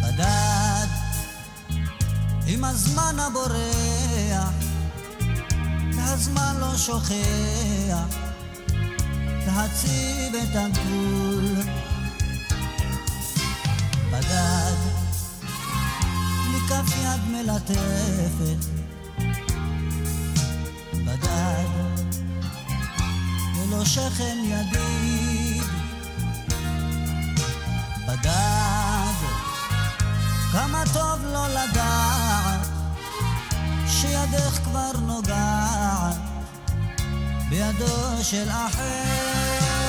בדד 0.02 0.86
עם 2.46 2.64
הזמן 2.64 3.16
הבורח 3.18 4.54
והזמן 5.96 6.56
לא 6.60 6.76
שוכח 6.76 8.16
להציב 9.46 10.34
את 10.34 10.56
הגבול. 10.56 11.62
בדד 14.10 15.05
מכף 16.66 16.96
יד 17.02 17.20
מלטפת. 17.30 18.66
בדד 20.92 21.68
ולא 23.56 23.84
שכם 23.84 24.36
ידיד. 24.44 25.62
בדד 28.08 29.14
כמה 30.52 30.82
טוב 30.92 31.24
לא 31.24 31.48
לדעת 31.48 32.66
שידך 33.86 34.58
כבר 34.64 34.92
נוגעת 35.06 36.16
בידו 37.48 38.22
של 38.22 38.48
אחר 38.50 39.85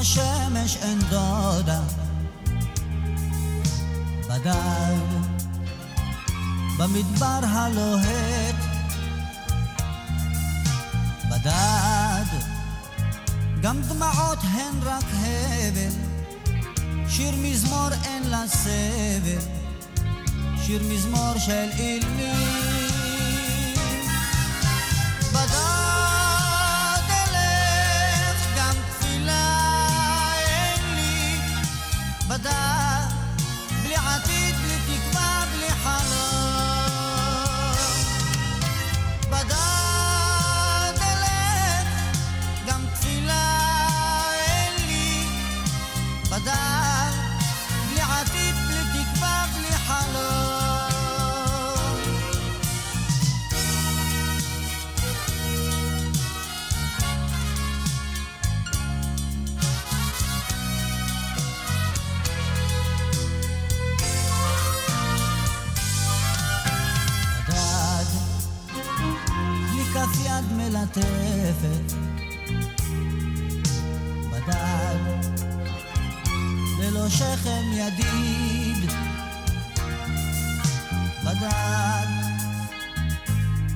השמש 0.00 0.76
אין 0.82 0.98
דודה. 0.98 1.80
בדג, 4.28 5.00
במדבר 6.78 7.40
הלוהט. 7.42 8.54
בדד, 11.30 12.24
גם 13.62 13.82
דמעות 13.82 14.38
הן 14.42 14.74
רק 14.82 15.04
הבל. 15.04 15.94
שיר 17.08 17.34
מזמור 17.42 17.88
אין 18.04 18.22
לה 18.30 18.48
סבל. 18.48 19.40
שיר 20.62 20.82
מזמור 20.82 21.38
של 21.38 21.68
אילמים. 21.78 22.40
בדד 25.32 25.89
יפת, 71.60 71.94
בדג 74.30 74.98
ללא 76.78 77.08
שכם 77.08 77.62
ידיד, 77.72 78.90
בדג 81.24 82.06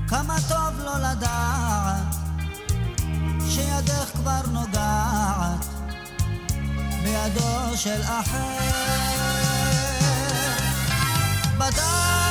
כמה 0.08 0.36
טוב 0.48 0.80
לא 0.84 0.98
לדעת, 0.98 2.14
שידך 3.48 4.10
כבר 4.14 4.40
נוגעת, 4.52 5.66
בידו 7.02 7.76
של 7.76 8.02
אחר. 8.02 8.84
בדג 11.58 12.23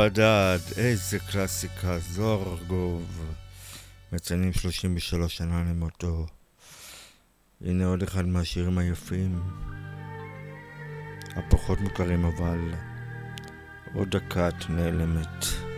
בדד, 0.00 0.58
איזה 0.76 1.18
קלאסיקה, 1.18 1.98
זוהר 1.98 2.52
ארגוב. 2.52 3.34
מציינים 4.12 4.52
33 4.52 5.36
שנה 5.36 5.62
למותו. 5.70 6.26
הנה 7.64 7.86
עוד 7.86 8.02
אחד 8.02 8.26
מהשירים 8.26 8.78
היפים. 8.78 9.42
הפחות 11.36 11.80
מוכרים 11.80 12.24
אבל. 12.24 12.74
עוד 13.94 14.16
דקה 14.16 14.48
את 14.48 14.70
נעלמת. 14.70 15.69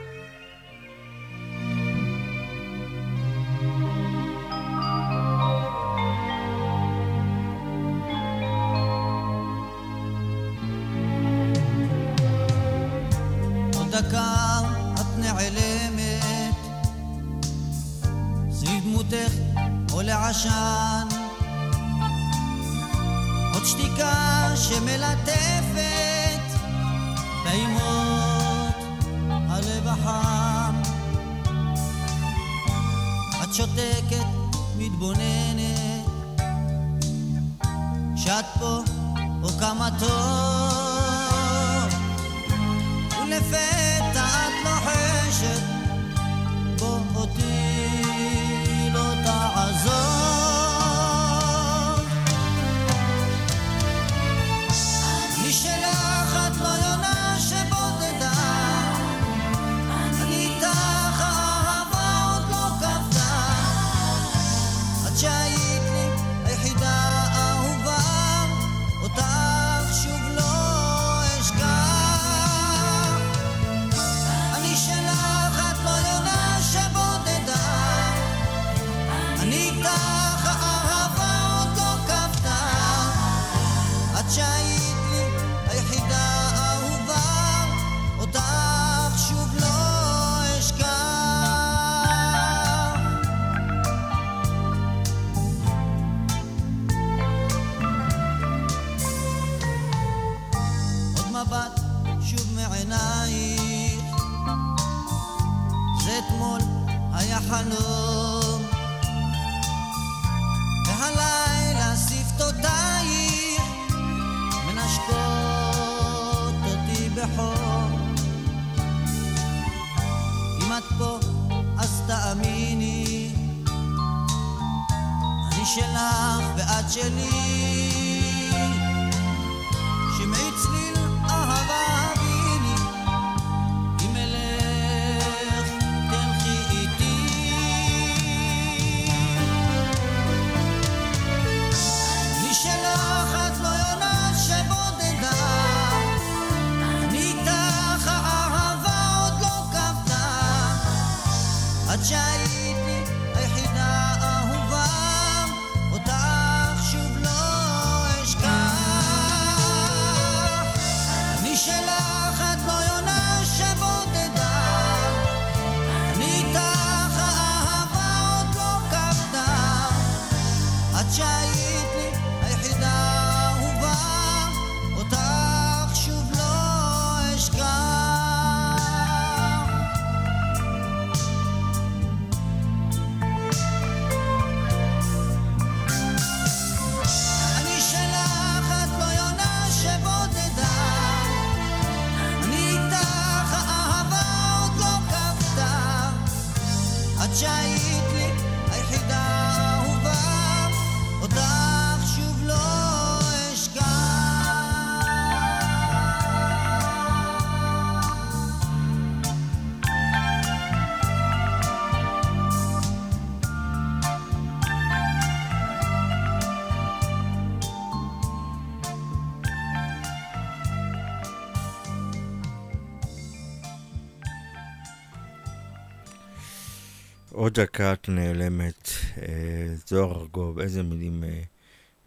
עוד 227.53 227.61
דקה 227.61 227.93
את 227.93 228.09
נעלמת. 228.09 228.89
אה, 229.23 229.75
זוהר 229.87 230.21
ארגוב, 230.21 230.59
איזה 230.59 230.83
מילים 230.83 231.25
אה, 231.25 231.43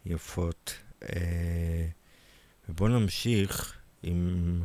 יפות. 0.06 0.74
אה, 1.02 1.86
ובואו 2.68 2.88
נמשיך 2.88 3.74
עם... 4.02 4.62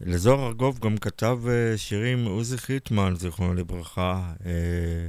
לזוהר 0.00 0.46
ארגוב 0.46 0.78
גם 0.78 0.98
כתב 0.98 1.38
אה, 1.48 1.78
שירים 1.78 2.24
עוזי 2.24 2.58
חיטמן, 2.58 3.14
זיכרונו 3.16 3.54
לברכה, 3.54 4.32
אה, 4.46 5.08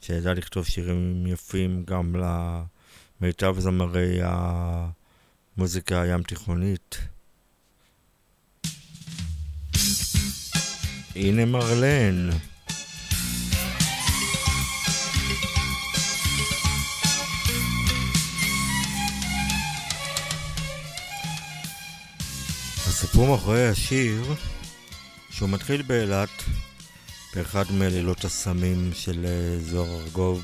שידע 0.00 0.34
לכתוב 0.34 0.64
שירים 0.64 1.26
יפים 1.26 1.84
גם 1.84 2.16
למיטב 3.20 3.56
זמרי 3.58 4.20
המוזיקה 4.22 6.02
הים 6.02 6.22
תיכונית. 6.22 6.98
הנה 11.16 11.44
מרלן. 11.44 12.30
הסיפור 22.98 23.26
מאחורי 23.26 23.68
השיר, 23.68 24.34
שהוא 25.30 25.48
מתחיל 25.48 25.82
באילת, 25.82 26.28
באחד 27.34 27.64
מלילות 27.70 28.24
הסמים 28.24 28.90
של 28.94 29.26
אה, 29.26 29.58
זוהר 29.60 30.00
ארגוב. 30.00 30.42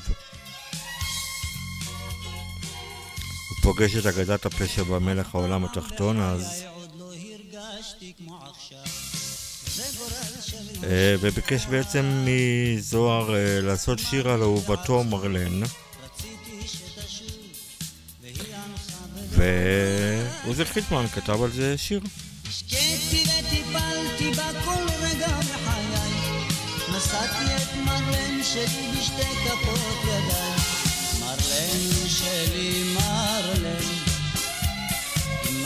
הוא 3.49 3.57
פוגש 3.61 3.95
את 3.95 4.05
אגדת 4.05 4.45
הפשע 4.45 4.83
במלך 4.83 5.35
העולם 5.35 5.65
התחתון 5.65 6.21
אז, 6.21 6.63
אה, 10.83 11.15
וביקש 11.21 11.65
בעצם 11.65 12.25
מזוהר 12.25 13.35
אה, 13.35 13.61
לעשות 13.61 13.99
שיר 13.99 14.29
על 14.29 14.41
אהובתו 14.41 15.03
מרלן. 15.03 15.61
ועוזי 19.29 20.65
חיטמן 20.65 21.07
כתב 21.07 21.43
על 21.43 21.51
זה 21.51 21.77
שיר. 21.77 22.01
השקיתי 22.55 23.23
וטיפלתי 23.23 24.31
בה 24.31 24.49
כל 24.65 24.83
רגע 25.01 25.27
בחיי. 25.27 26.11
נשאתי 26.89 27.55
את 27.55 27.75
מרלן 27.85 28.43
שלי 28.43 28.91
בשתי 28.97 29.35
כפות 29.45 30.03
ידיי. 30.03 30.55
מרלן 31.19 32.09
שלי 32.09 32.93
מרלן. 32.93 33.85
אם 35.49 35.65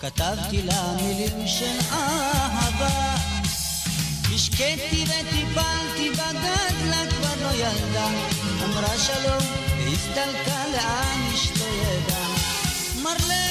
כתבתי 0.00 0.62
לה 0.62 0.96
מילים 1.02 1.46
של 1.46 1.78
אהבה. 1.92 3.14
השקיתי 4.34 5.04
וטיפלתי 5.04 6.10
בגדלה 6.10 7.02
כבר 7.10 7.34
לא 7.42 7.54
ילדה. 7.54 8.08
אמרה 8.64 8.98
שלום 8.98 9.42
והסתלקה 9.84 10.64
לאן 10.72 11.30
איש 11.32 11.50
לא 11.60 11.66
ידע 11.66 12.26
מרלן 13.02 13.47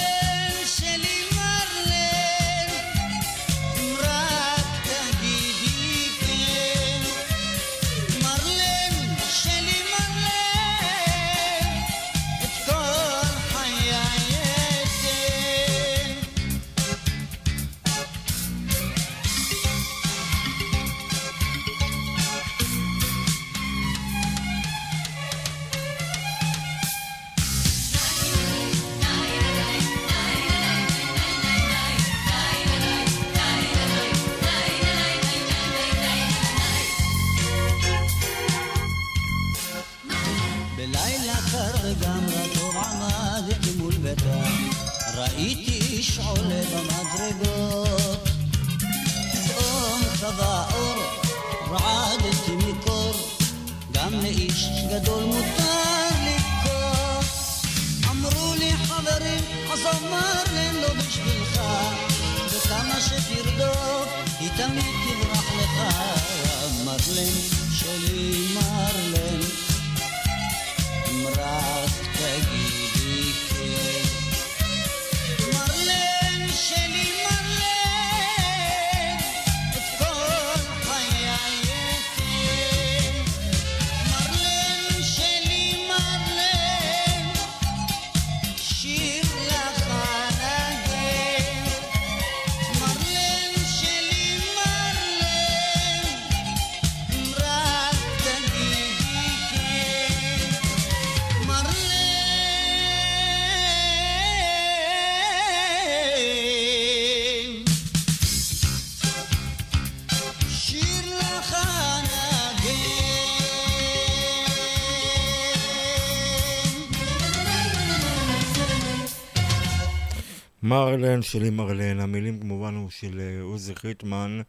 מרלן 120.68 121.22
שלי 121.22 121.50
מרלן, 121.50 122.00
המילים 122.00 122.40
כמובן 122.40 122.76
הוא 122.76 122.90
של 122.90 123.20
אה, 123.20 123.42
עוזי 123.42 123.76
חיטמן, 123.76 124.42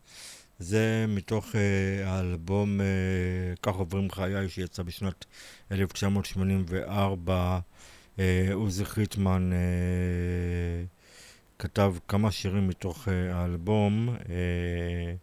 זה 0.59 1.05
מתוך 1.09 1.55
אה, 1.55 2.11
האלבום 2.11 2.81
אה, 2.81 2.87
כך 3.63 3.75
עוברים 3.75 4.11
חיי 4.11 4.49
שיצא 4.49 4.83
בשנת 4.83 5.25
1984. 5.73 7.59
אה, 8.19 8.49
עוזי 8.53 8.85
חיטמן 8.85 9.51
אה, 9.53 10.85
כתב 11.59 11.95
כמה 12.09 12.31
שירים 12.31 12.69
מתוך 12.69 13.09
אה, 13.09 13.37
האלבום, 13.37 14.09
אה, 14.29 15.15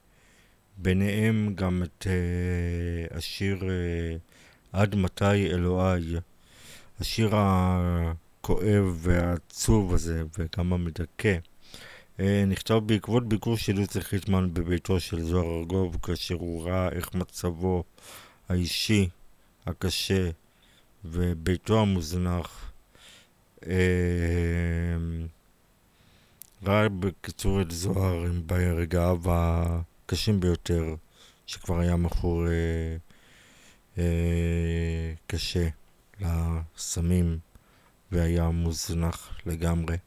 ביניהם 0.77 1.53
גם 1.55 1.83
את 1.83 2.07
אה, 2.09 3.17
השיר 3.17 3.63
אה, 3.63 4.15
עד 4.73 4.95
מתי 4.95 5.47
אלוהי, 5.47 6.15
השיר 6.99 7.35
הכואב 8.45 8.97
והעצוב 9.01 9.93
הזה 9.93 10.23
וגם 10.37 10.73
המדכא. 10.73 11.37
אה, 12.19 12.43
נכתב 12.47 12.79
בעקבות 12.85 13.29
ביקור 13.29 13.57
של 13.57 13.79
יוסי 13.79 14.01
חיטמן 14.01 14.53
בביתו 14.53 14.99
של 14.99 15.21
זוהר 15.21 15.59
ארגוב, 15.59 15.97
כאשר 16.03 16.35
הוא 16.35 16.63
ראה 16.63 16.89
איך 16.89 17.13
מצבו 17.13 17.83
האישי 18.49 19.09
הקשה 19.65 20.29
וביתו 21.05 21.81
המוזנח 21.81 22.71
אה, 23.67 23.73
ראה 26.63 26.89
בקיצור 26.89 27.61
את 27.61 27.71
זוהר 27.71 28.25
עם 28.25 28.41
ברגעיו 28.45 29.21
הקשים 29.25 30.39
ביותר, 30.39 30.95
שכבר 31.47 31.79
היה 31.79 31.95
מכור 31.95 32.43
אה, 33.97 34.03
קשה 35.27 35.67
לסמים 36.21 37.39
והיה 38.15 38.49
מוזנח 38.49 39.29
לגמרי. 39.45 39.97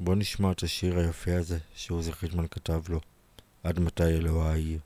בואו 0.00 0.16
נשמע 0.16 0.52
את 0.52 0.62
השיר 0.62 0.98
היפה 0.98 1.36
הזה 1.36 1.58
שעוזי 1.74 2.12
חיטמן 2.12 2.46
כתב 2.46 2.82
לו, 2.88 3.00
עד 3.62 3.80
מתי 3.80 4.04
אלוהי. 4.04 4.78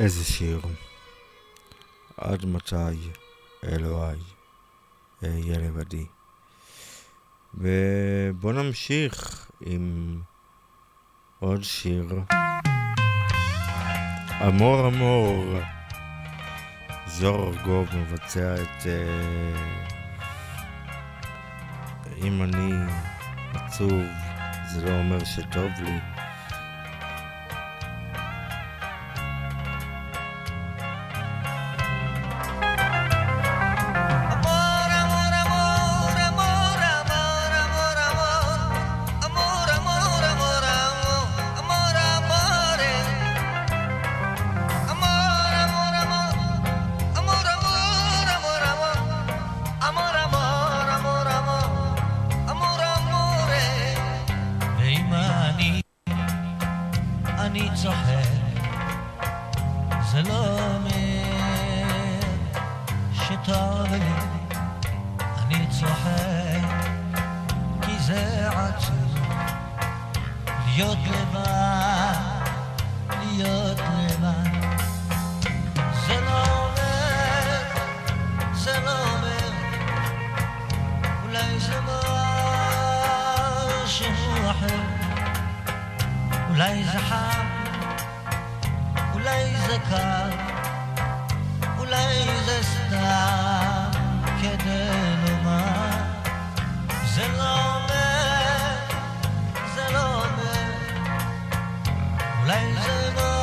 איזה 0.00 0.24
שיר. 0.24 0.60
עד 2.16 2.44
מתי, 2.44 3.10
אלוהי, 3.64 4.18
אהיה 5.22 5.58
לבדי. 5.58 6.06
ובוא 7.54 8.52
נמשיך 8.52 9.50
עם 9.60 10.20
עוד 11.38 11.62
שיר. 11.62 12.08
אמור 14.46 14.88
אמור, 14.88 15.44
זור 17.06 17.52
גוב 17.64 17.88
מבצע 17.96 18.54
את 18.54 18.86
אה, 18.86 19.84
אם 22.16 22.42
אני 22.42 22.72
עצוב, 23.54 24.02
זה 24.72 24.84
לא 24.84 24.98
אומר 24.98 25.24
שטוב 25.24 25.70
לי. 25.84 26.19
אולי 86.50 86.84
זה 86.84 86.98
חם, 86.98 87.46
אולי 89.12 89.56
זה 89.66 89.76
קר, 89.90 90.30
אולי 91.78 92.24
זה 92.44 92.58
סתם 92.62 93.90
כדי 94.42 94.88
לומר. 95.26 95.90
זה 97.14 97.28
לא 97.38 97.74
אומר, 97.74 98.76
זה 99.74 99.84
לא 99.92 100.14
אומר, 100.14 100.62
אולי 102.42 102.74
זה 102.74 103.10
לא... 103.16 103.39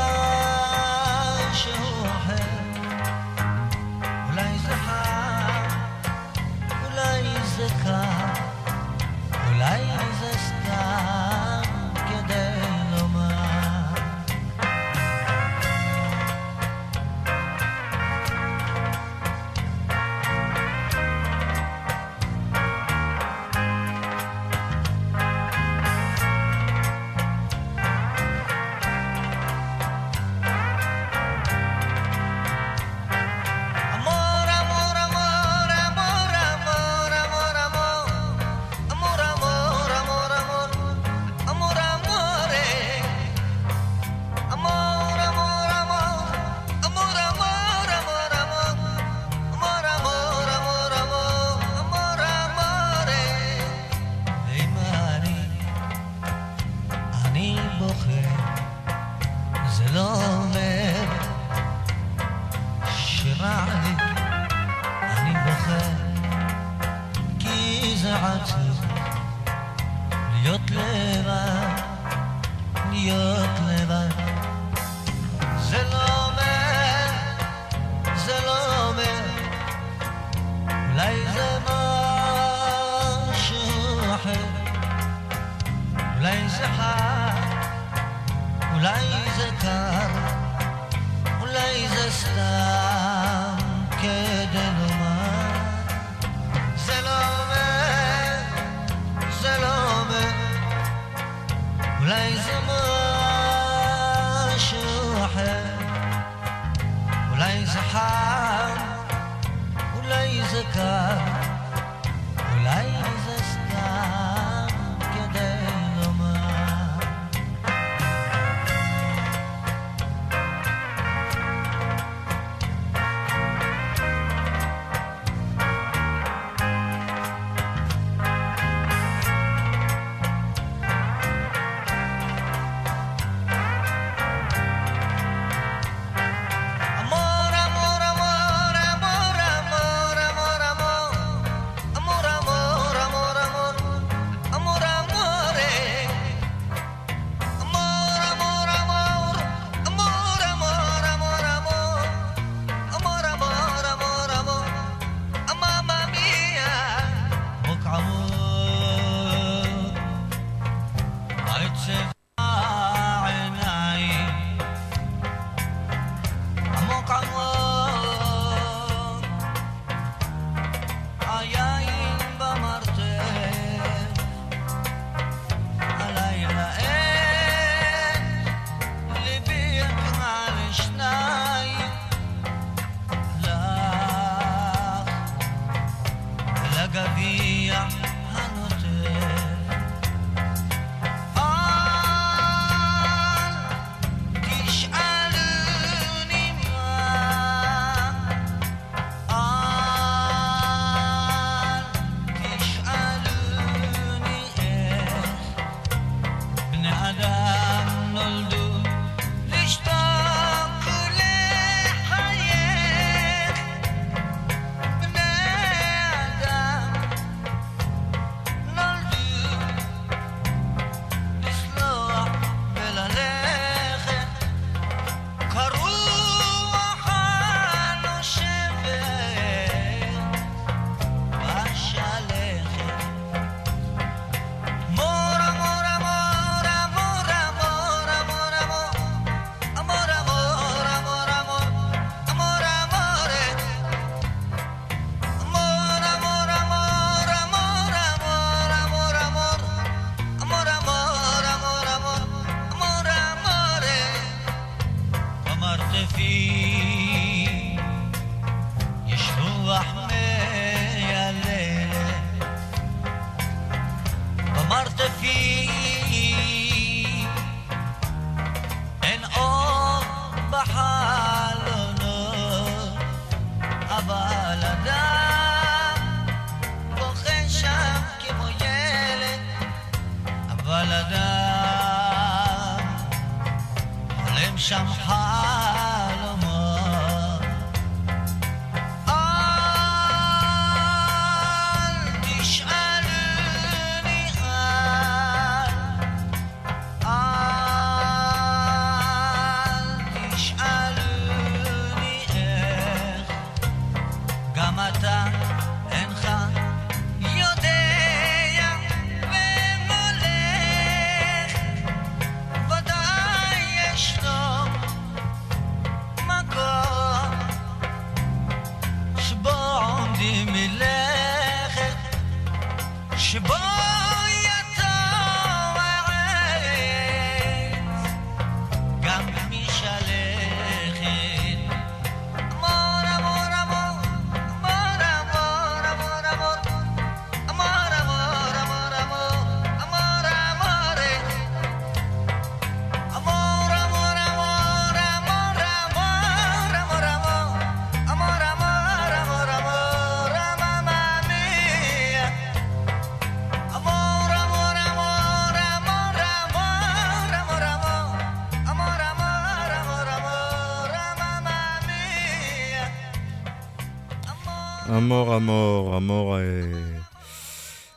אמור, 365.08 365.36
אמור, 365.36 365.98
אמור, 365.98 366.38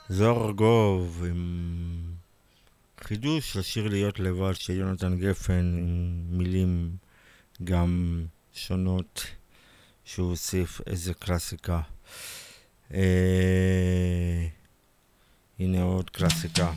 זוהר 0.08 0.46
ארגוב 0.46 1.24
עם 1.30 2.02
חידוש 3.00 3.56
לשיר 3.56 3.88
להיות 3.88 4.20
לבד 4.20 4.54
של 4.54 4.72
יונתן 4.72 5.18
גפן 5.18 5.74
עם 5.78 6.24
מילים 6.38 6.90
גם 7.64 8.24
שונות 8.54 9.26
שהוא 10.04 10.30
הוסיף 10.30 10.80
איזה 10.86 11.14
קלאסיקה. 11.14 11.80
אה, 12.94 14.46
הנה 15.58 15.82
עוד 15.82 16.11
קלאסיקה 16.11 16.72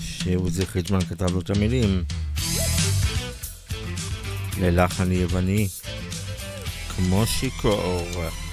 שעוזי 0.00 0.66
חיטמן 0.66 1.00
כתב 1.00 1.32
לו 1.32 1.40
את 1.40 1.50
המילים 1.50 2.04
ללחן 4.60 5.12
יווני. 5.12 5.68
Moshikov. 7.08 8.45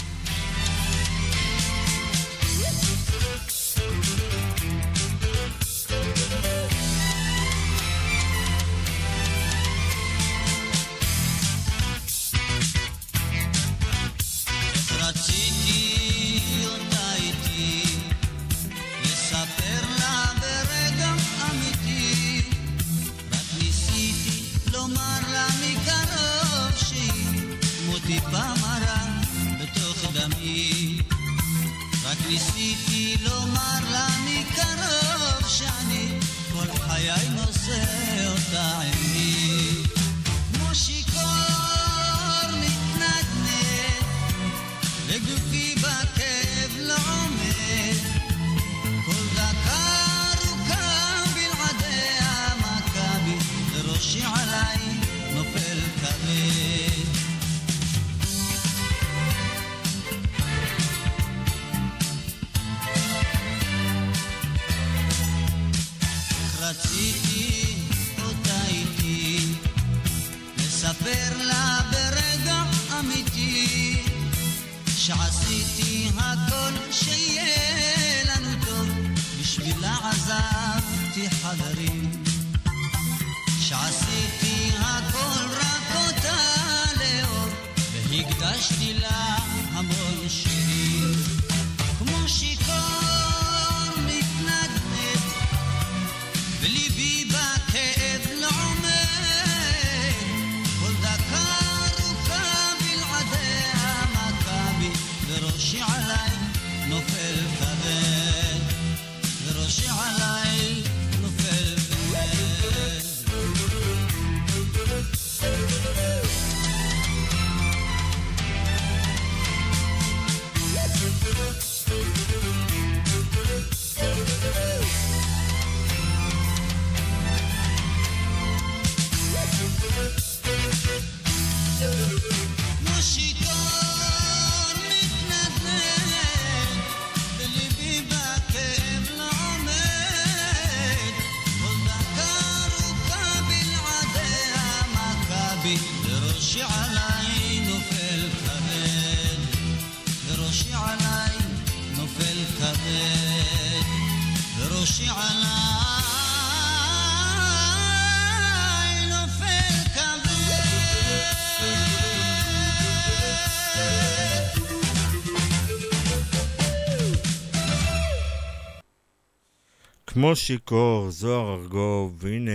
כמו 170.24 170.36
שיכור, 170.36 171.12
זוהר 171.12 171.54
ארגוב, 171.54 172.18
והנה 172.20 172.52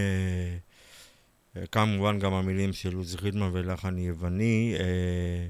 אה, 1.57 1.67
כמובן 1.67 2.19
גם 2.19 2.33
המילים 2.33 2.73
של 2.73 2.95
עוזי 2.95 3.19
חידמן 3.19 3.51
ולחן 3.53 3.99
יווני. 3.99 4.75
אה, 4.79 5.49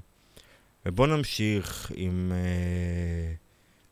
ובואו 0.86 1.16
נמשיך 1.16 1.92
עם 1.94 2.32
אה, 2.34 3.34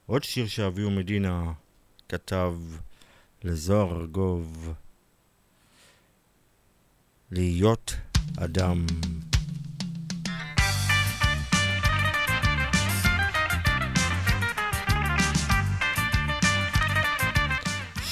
עוד 0.07 0.25
שיר 0.25 0.47
שאביהו 0.47 0.91
מדינה 0.91 1.53
כתב 2.09 2.55
לזוהר 3.45 4.01
ארגוב, 4.01 4.73
להיות 7.31 7.95
אדם. 8.37 8.87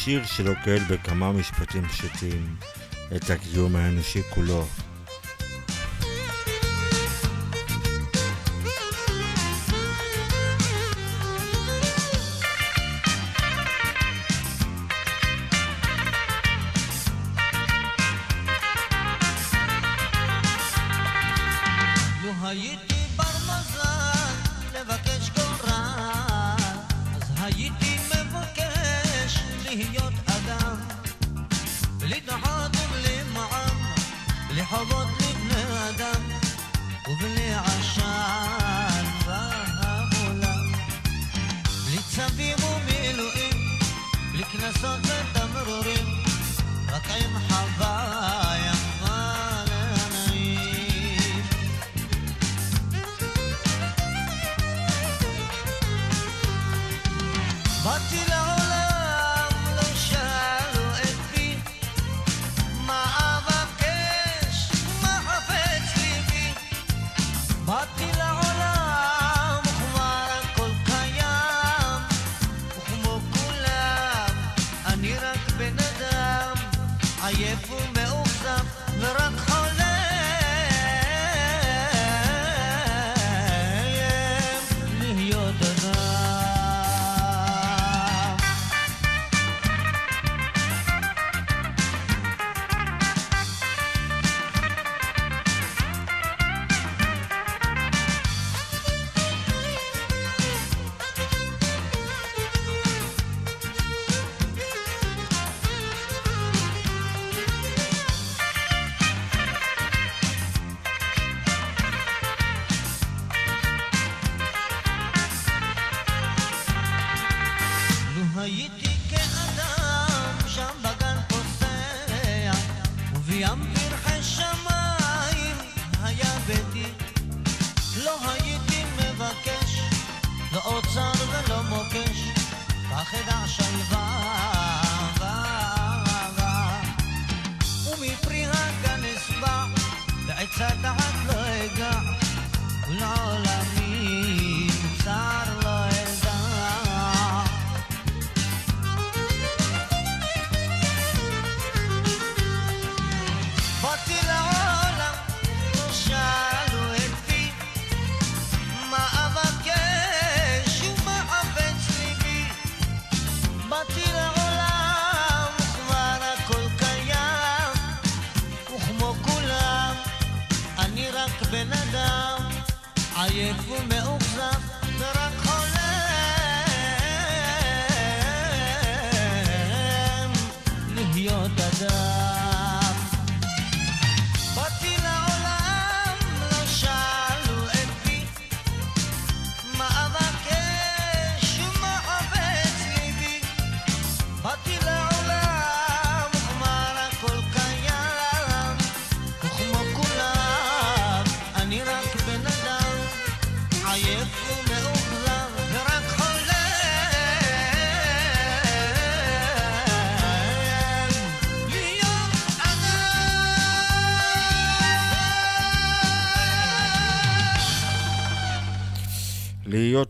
שיר 0.05 0.25
שלוקל 0.25 0.79
בכמה 0.91 1.33
משפטים 1.33 1.89
פשוטים 1.89 2.57
את 3.17 3.31
הקיום 3.31 3.77
האנושי 3.77 4.23
כולו. 4.31 4.67
לו 22.23 22.49
הייתי 22.49 22.94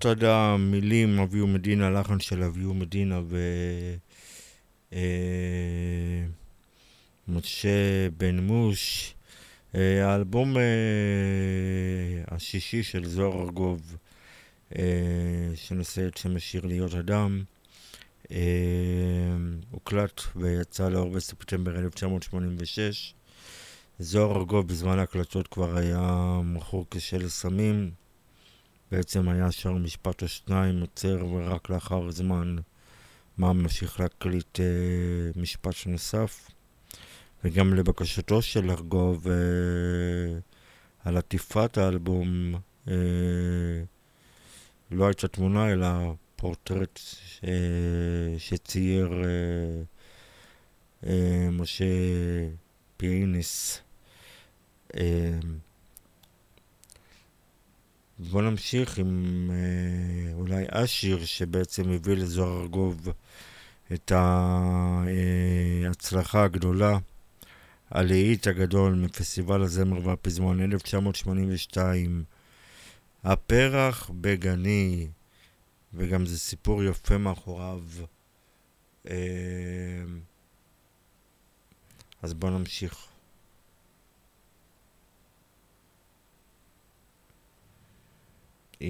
להיות 0.05 0.19
אדם, 0.19 0.71
מילים, 0.71 1.19
אביהו 1.19 1.47
מדינה, 1.47 1.91
לחן 1.91 2.21
של 2.21 2.43
אביהו 2.43 2.75
מדינה 2.75 3.21
ו... 3.29 3.39
אה, 4.93 6.25
משה 7.29 8.09
בן 8.17 8.39
מוש. 8.39 9.15
אה, 9.75 10.11
האלבום 10.11 10.57
אה, 10.57 10.63
השישי 12.29 12.83
של 12.83 13.05
זוהר 13.05 13.43
ארגוב, 13.43 13.97
שנושא 15.55 16.07
את 16.07 16.17
שם 16.17 16.37
השיר 16.37 16.67
להיות 16.67 16.95
אדם, 16.95 17.45
הוקלט 19.71 20.21
ויצא 20.37 20.89
לאור 20.89 21.11
בספטמבר 21.11 21.79
1986. 21.79 23.15
זוהר 23.99 24.37
ארגוב 24.37 24.69
בזמן 24.69 24.99
ההקלטות 24.99 25.49
כבר 25.49 25.77
היה 25.77 26.41
מכור 26.45 26.87
קשה 26.89 27.19
לסמים. 27.19 28.04
בעצם 28.91 29.29
היה 29.29 29.53
שר 29.53 29.73
משפט 29.73 30.23
או 30.23 30.29
שניים, 30.29 30.81
עוצר 30.81 31.27
ורק 31.33 31.71
לאחר 31.71 32.11
זמן 32.11 32.57
מה 33.39 33.53
ממשיך 33.53 34.01
להקליט 34.01 34.61
אה, 34.61 35.41
משפט 35.41 35.75
נוסף. 35.87 36.51
וגם 37.45 37.75
לבקשתו 37.75 38.43
של 38.43 38.71
ארגוב 38.71 39.29
אה, 39.29 40.39
על 41.05 41.17
עטיפת 41.17 41.79
האלבום 41.79 42.55
אה, 42.89 42.95
לא 44.91 45.07
הייתה 45.07 45.29
תמונה 45.29 45.73
אלא 45.73 46.15
פורטרט 46.37 47.01
ש... 47.03 47.41
שצייר 48.39 49.25
אה, 49.25 49.83
אה, 51.07 51.51
משה 51.51 51.85
פיינס. 52.97 53.81
אה, 54.97 55.39
בואו 58.19 58.43
נמשיך 58.43 58.99
עם 58.99 59.51
אה, 59.51 60.33
אולי 60.35 60.65
אשיר 60.71 61.25
שבעצם 61.25 61.91
הביא 61.91 62.15
לזוהר 62.15 62.63
ארגוב 62.63 63.09
את 63.93 64.13
ההצלחה 65.85 66.45
הגדולה, 66.45 66.99
הלהיט 67.91 68.47
הגדול 68.47 68.95
מפסטיבל 68.95 69.63
הזמר 69.63 70.07
והפזמון 70.07 70.61
1982, 70.61 72.25
הפרח 73.25 74.11
בגני, 74.21 75.09
וגם 75.95 76.27
זה 76.27 76.39
סיפור 76.39 76.85
יפה 76.85 77.19
מאחוריו. 77.19 77.83
אה, 79.11 79.15
אז 82.23 82.35
בואו 82.35 82.59
נמשיך. 82.59 83.14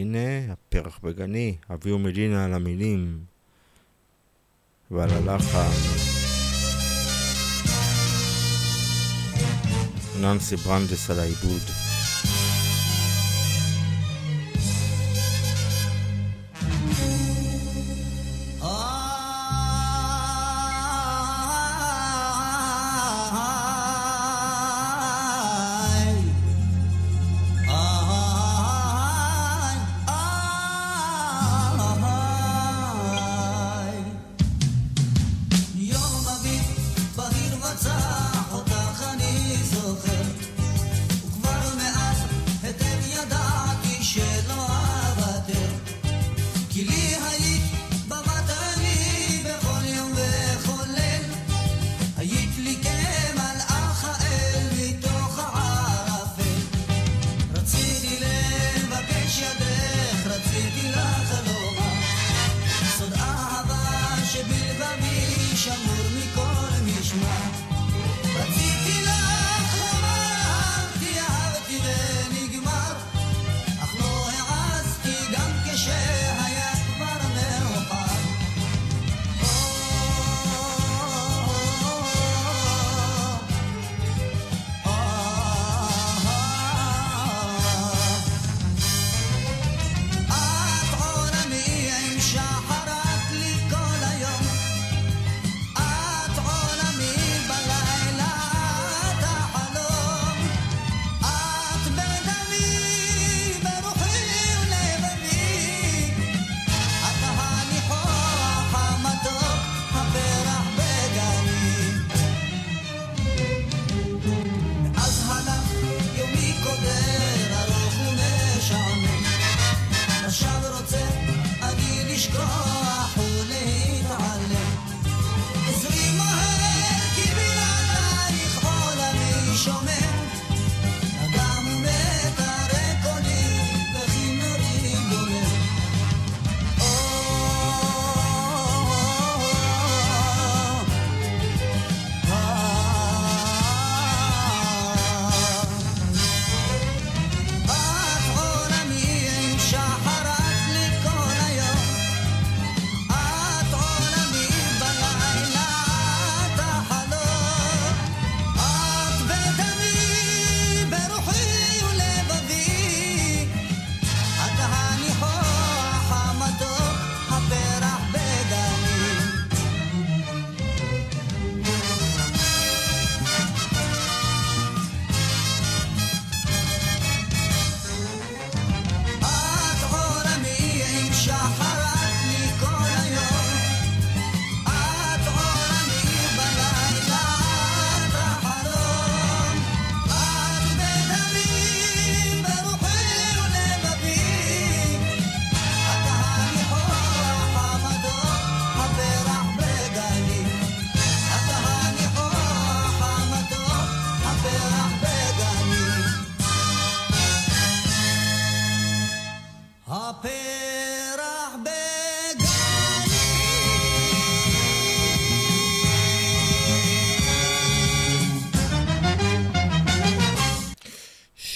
הנה 0.01 0.53
הפרח 0.53 0.99
בגני, 1.03 1.57
אביהו 1.73 1.99
מדינה 1.99 2.45
על 2.45 2.55
המילים 2.55 3.19
ועל 4.91 5.11
הלחן. 5.11 5.71
ננסי 10.21 10.57
ברנדס 10.57 11.11
על 11.11 11.19
העיבוד. 11.19 11.84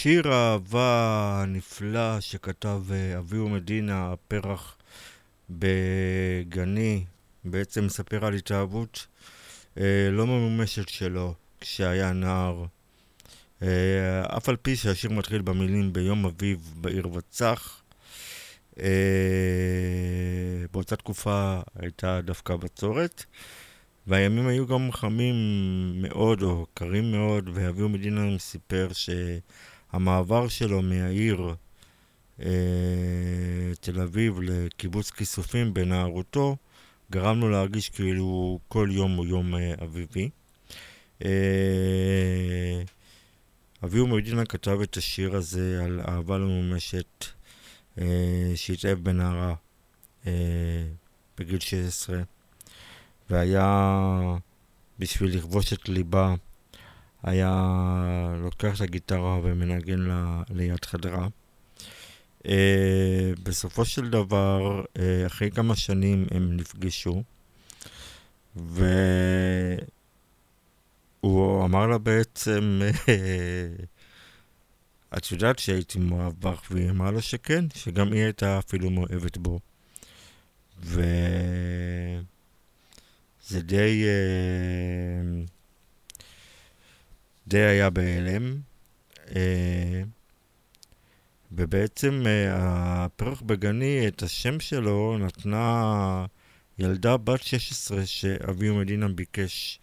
שיר 0.09 0.33
האהבה 0.33 1.41
הנפלא 1.43 2.21
שכתב 2.21 2.83
אה, 2.93 3.19
אביהו 3.19 3.49
מדינה, 3.49 4.13
הפרח 4.13 4.77
בגני, 5.51 7.05
בעצם 7.45 7.85
מספר 7.85 8.25
על 8.25 8.35
התאהבות 8.35 9.07
אה, 9.79 10.09
לא 10.11 10.27
ממומשת 10.27 10.89
שלו 10.89 11.35
כשהיה 11.61 12.13
נער. 12.13 12.65
אה, 13.63 14.37
אף 14.37 14.49
על 14.49 14.57
פי 14.57 14.77
שהשיר 14.77 15.11
מתחיל 15.11 15.43
במילים 15.43 15.93
ביום 15.93 16.25
אביב 16.25 16.75
בעיר 16.77 17.09
וצח, 17.13 17.83
באותה 20.73 20.97
תקופה 20.97 21.61
הייתה 21.79 22.21
דווקא 22.21 22.57
בצורת, 22.57 23.25
והימים 24.07 24.47
היו 24.47 24.67
גם 24.67 24.93
חמים 24.93 25.35
מאוד 26.03 26.43
או 26.43 26.67
קרים 26.75 27.13
מאוד, 27.13 27.51
ואביהו 27.55 27.89
מדינה 27.89 28.39
סיפר 28.39 28.89
שהמעבר 29.93 30.49
שלו 30.49 30.83
מהעיר 30.83 31.55
אה, 32.41 32.49
תל 33.81 34.01
אביב 34.01 34.41
לקיבוץ 34.43 35.11
כיסופים 35.11 35.75
בנערותו, 35.75 36.57
גרם 37.11 37.41
לו 37.41 37.51
להרגיש 37.51 37.89
כאילו 37.89 38.59
כל 38.69 38.89
יום 38.93 39.17
הוא 39.17 39.27
יום 39.27 39.55
אה, 39.55 39.75
אביבי. 39.83 40.31
אה, 41.25 42.83
אביהו 43.85 44.07
מדינה 44.07 44.45
כתב 44.45 44.79
את 44.83 44.97
השיר 44.97 45.37
הזה 45.37 45.81
על 45.85 46.01
אהבה 46.09 46.39
ממומשת 46.39 47.25
אה, 47.99 48.53
שהתאהב 48.55 48.99
בנערה 48.99 49.55
אה, 50.27 50.33
בגיל 51.39 51.61
16, 51.61 52.23
והיה 53.31 54.37
בשביל 54.99 55.37
לכבוש 55.37 55.73
את 55.73 55.89
ליבה, 55.89 56.35
היה 57.23 57.53
לוקח 58.41 58.77
את 58.77 58.81
הגיטרה 58.81 59.41
ומנגן 59.43 59.99
לה 59.99 60.43
ליד 60.51 60.85
חדרה. 60.85 61.29
אה, 62.47 63.33
בסופו 63.43 63.85
של 63.85 64.11
דבר, 64.11 64.85
אה, 64.99 65.27
אחרי 65.27 65.51
כמה 65.51 65.77
שנים 65.77 66.27
הם 66.31 66.57
נפגשו, 66.57 67.23
והוא 68.57 68.85
אמר 71.65 71.87
לה 71.87 71.99
בעצם, 71.99 72.81
אה, 73.09 73.67
את 75.17 75.33
יודעת 75.33 75.59
שהייתי 75.59 75.99
מאוהב 75.99 76.33
בך, 76.41 76.63
והיא 76.71 76.91
אמרה 76.91 77.11
לו 77.11 77.23
שכן, 77.23 77.65
שגם 77.75 78.13
היא 78.13 78.23
הייתה 78.23 78.59
אפילו 78.59 78.91
מאוהבת 78.91 79.37
בו. 79.37 79.61
וזה 80.83 81.03
די... 83.63 84.05
אה, 84.05 85.58
די 87.49 87.59
היה 87.59 87.91
בהלם. 87.91 88.61
אה, 89.37 90.03
ובעצם 91.53 92.23
אה, 92.27 93.05
הפרח 93.05 93.41
בגני, 93.41 94.09
את 94.09 94.23
השם 94.23 94.61
שלו 94.61 95.19
נתנה 95.19 96.27
ילדה 96.79 97.17
בת 97.17 97.43
16 97.43 98.07
שאביו 98.07 98.75
מדינה 98.75 99.09
ביקש 99.09 99.81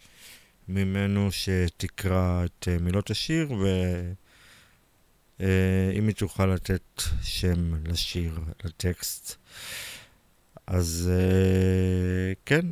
ממנו 0.68 1.28
שתקרא 1.32 2.44
את 2.44 2.68
אה, 2.68 2.78
מילות 2.80 3.10
השיר, 3.10 3.52
ואם 5.40 6.06
היא 6.06 6.14
תוכל 6.16 6.46
לתת 6.46 7.02
שם 7.22 7.84
לשיר, 7.84 8.40
לטקסט. 8.64 9.36
אז 10.66 11.10
כן, 12.44 12.66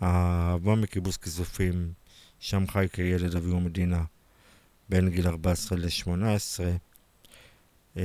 האהבה 0.00 0.74
מקיבוץ 0.74 1.16
כיסופים, 1.16 1.92
שם 2.40 2.64
חי 2.68 2.86
כילד 2.92 3.36
אביהו 3.36 3.60
מדינה, 3.60 4.04
בין 4.92 5.08
גיל 5.08 5.28
14 5.28 5.78
ל-18. 5.78 6.64
אה, 7.96 8.02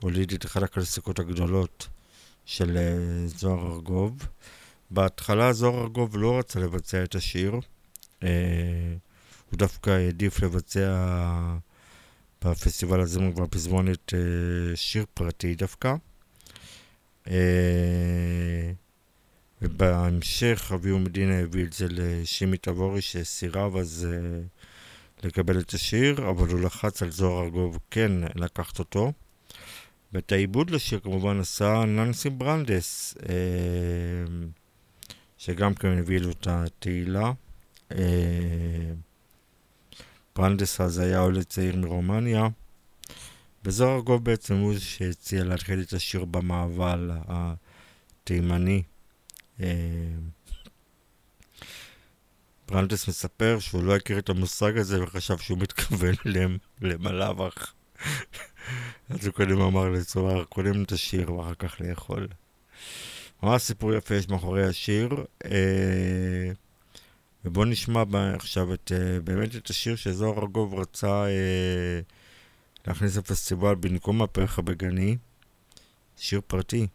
הוליד 0.00 0.32
את 0.32 0.44
אחת 0.44 0.62
הקלסיקות 0.62 1.18
הגדולות 1.18 1.88
של 2.44 2.76
אה, 2.76 3.26
זוהר 3.26 3.72
ארגוב. 3.72 4.26
בהתחלה 4.90 5.52
זוהר 5.52 5.82
ארגוב 5.82 6.16
לא 6.16 6.38
רצה 6.38 6.60
לבצע 6.60 7.04
את 7.04 7.14
השיר, 7.14 7.60
אה, 8.22 8.28
הוא 9.50 9.58
דווקא 9.58 9.90
העדיף 9.90 10.40
לבצע 10.40 11.06
בפסטיבל 12.44 13.00
הזמר 13.00 13.30
והפזמונת 13.36 14.14
אה, 14.14 14.76
שיר 14.76 15.04
פרטי 15.14 15.54
דווקא. 15.54 15.94
ובהמשך 19.62 20.72
אביהו 20.74 20.98
מדינה 20.98 21.38
הביא 21.38 21.64
את 21.64 21.72
זה 21.72 21.86
לשימי 21.90 22.56
תבורי 22.56 23.00
שסירב 23.00 23.76
אז 23.76 24.06
לקבל 25.24 25.60
את 25.60 25.74
השיר, 25.74 26.30
אבל 26.30 26.48
הוא 26.48 26.60
לחץ 26.60 27.02
על 27.02 27.10
זוהר 27.10 27.44
ארגוב 27.44 27.78
כן 27.90 28.12
לקחת 28.34 28.78
אותו. 28.78 29.12
ואת 30.12 30.32
העיבוד 30.32 30.70
לשיר 30.70 31.00
כמובן 31.00 31.40
עשה 31.40 31.84
ננסי 31.86 32.30
ברנדס, 32.30 33.14
אה, 33.28 33.34
שגם 35.38 35.74
כן 35.74 35.98
הביא 35.98 36.18
לו 36.18 36.30
את 36.30 36.46
התהילה. 36.50 37.32
אה, 37.92 38.92
ברנדס 40.36 40.80
אז 40.80 40.98
היה 40.98 41.18
עולה 41.18 41.44
צעיר 41.44 41.76
מרומניה, 41.76 42.48
וזוהר 43.64 43.96
ארגוב 43.96 44.24
בעצם 44.24 44.54
הוא 44.54 44.78
שהציע 44.78 45.44
להתחיל 45.44 45.80
את 45.80 45.92
השיר 45.92 46.24
במעבל 46.24 47.10
התימני. 47.28 48.82
אה, 49.60 49.66
ברנדס 52.70 53.08
מספר 53.08 53.58
שהוא 53.60 53.82
לא 53.84 53.96
הכיר 53.96 54.18
את 54.18 54.28
המושג 54.28 54.78
הזה 54.78 55.02
וחשב 55.02 55.38
שהוא 55.38 55.58
מתכוון 55.58 56.14
למ- 56.34 56.58
למלאבך. 56.80 57.72
אז 59.10 59.26
הוא 59.26 59.34
קודם 59.34 59.60
אמר 59.60 59.88
לצוהר, 59.88 60.44
קודם 60.44 60.84
תשיר 60.84 61.32
ואחר 61.32 61.54
כך 61.54 61.80
לאכול. 61.80 62.28
ממש 63.42 63.62
סיפור 63.62 63.94
יפה 63.94 64.14
יש 64.14 64.28
מאחורי 64.28 64.64
השיר. 64.66 65.08
אה, 65.44 66.50
ובואו 67.44 67.64
נשמע 67.64 68.02
עכשיו 68.34 68.74
את, 68.74 68.92
אה, 68.94 69.20
באמת 69.20 69.56
את 69.56 69.70
השיר 69.70 69.96
שזוהר 69.96 70.38
ארגוב 70.42 70.74
רצה 70.74 71.24
אה, 71.26 72.00
להכניס 72.86 73.16
לפסטיבל 73.16 73.74
במקום 73.74 74.22
הפרח 74.22 74.58
הבגני. 74.58 75.16
שיר 76.16 76.40
פרטי. 76.46 76.86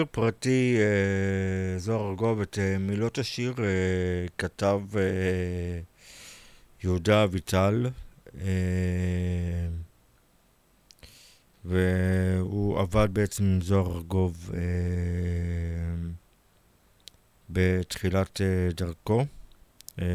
שיר 0.00 0.06
פרטי, 0.10 0.76
אה, 0.78 1.78
זוהר 1.78 2.08
ארגוב, 2.10 2.40
את 2.40 2.58
אה, 2.58 2.78
מילות 2.78 3.18
השיר 3.18 3.54
אה, 3.58 3.64
כתב 4.38 4.80
אה, 4.96 5.80
יהודה 6.84 7.24
אביטל, 7.24 7.86
אה, 8.40 9.68
והוא 11.64 12.80
עבד 12.80 13.08
בעצם 13.12 13.44
עם 13.44 13.60
זוהר 13.60 13.96
ארגוב 13.96 14.50
אה, 14.54 14.60
בתחילת 17.50 18.40
אה, 18.40 18.68
דרכו. 18.72 19.24
אה, 20.00 20.06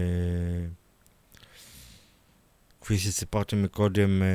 כפי 2.81 2.97
שסיפרתי 2.97 3.55
מקודם, 3.55 4.21
אה, 4.21 4.27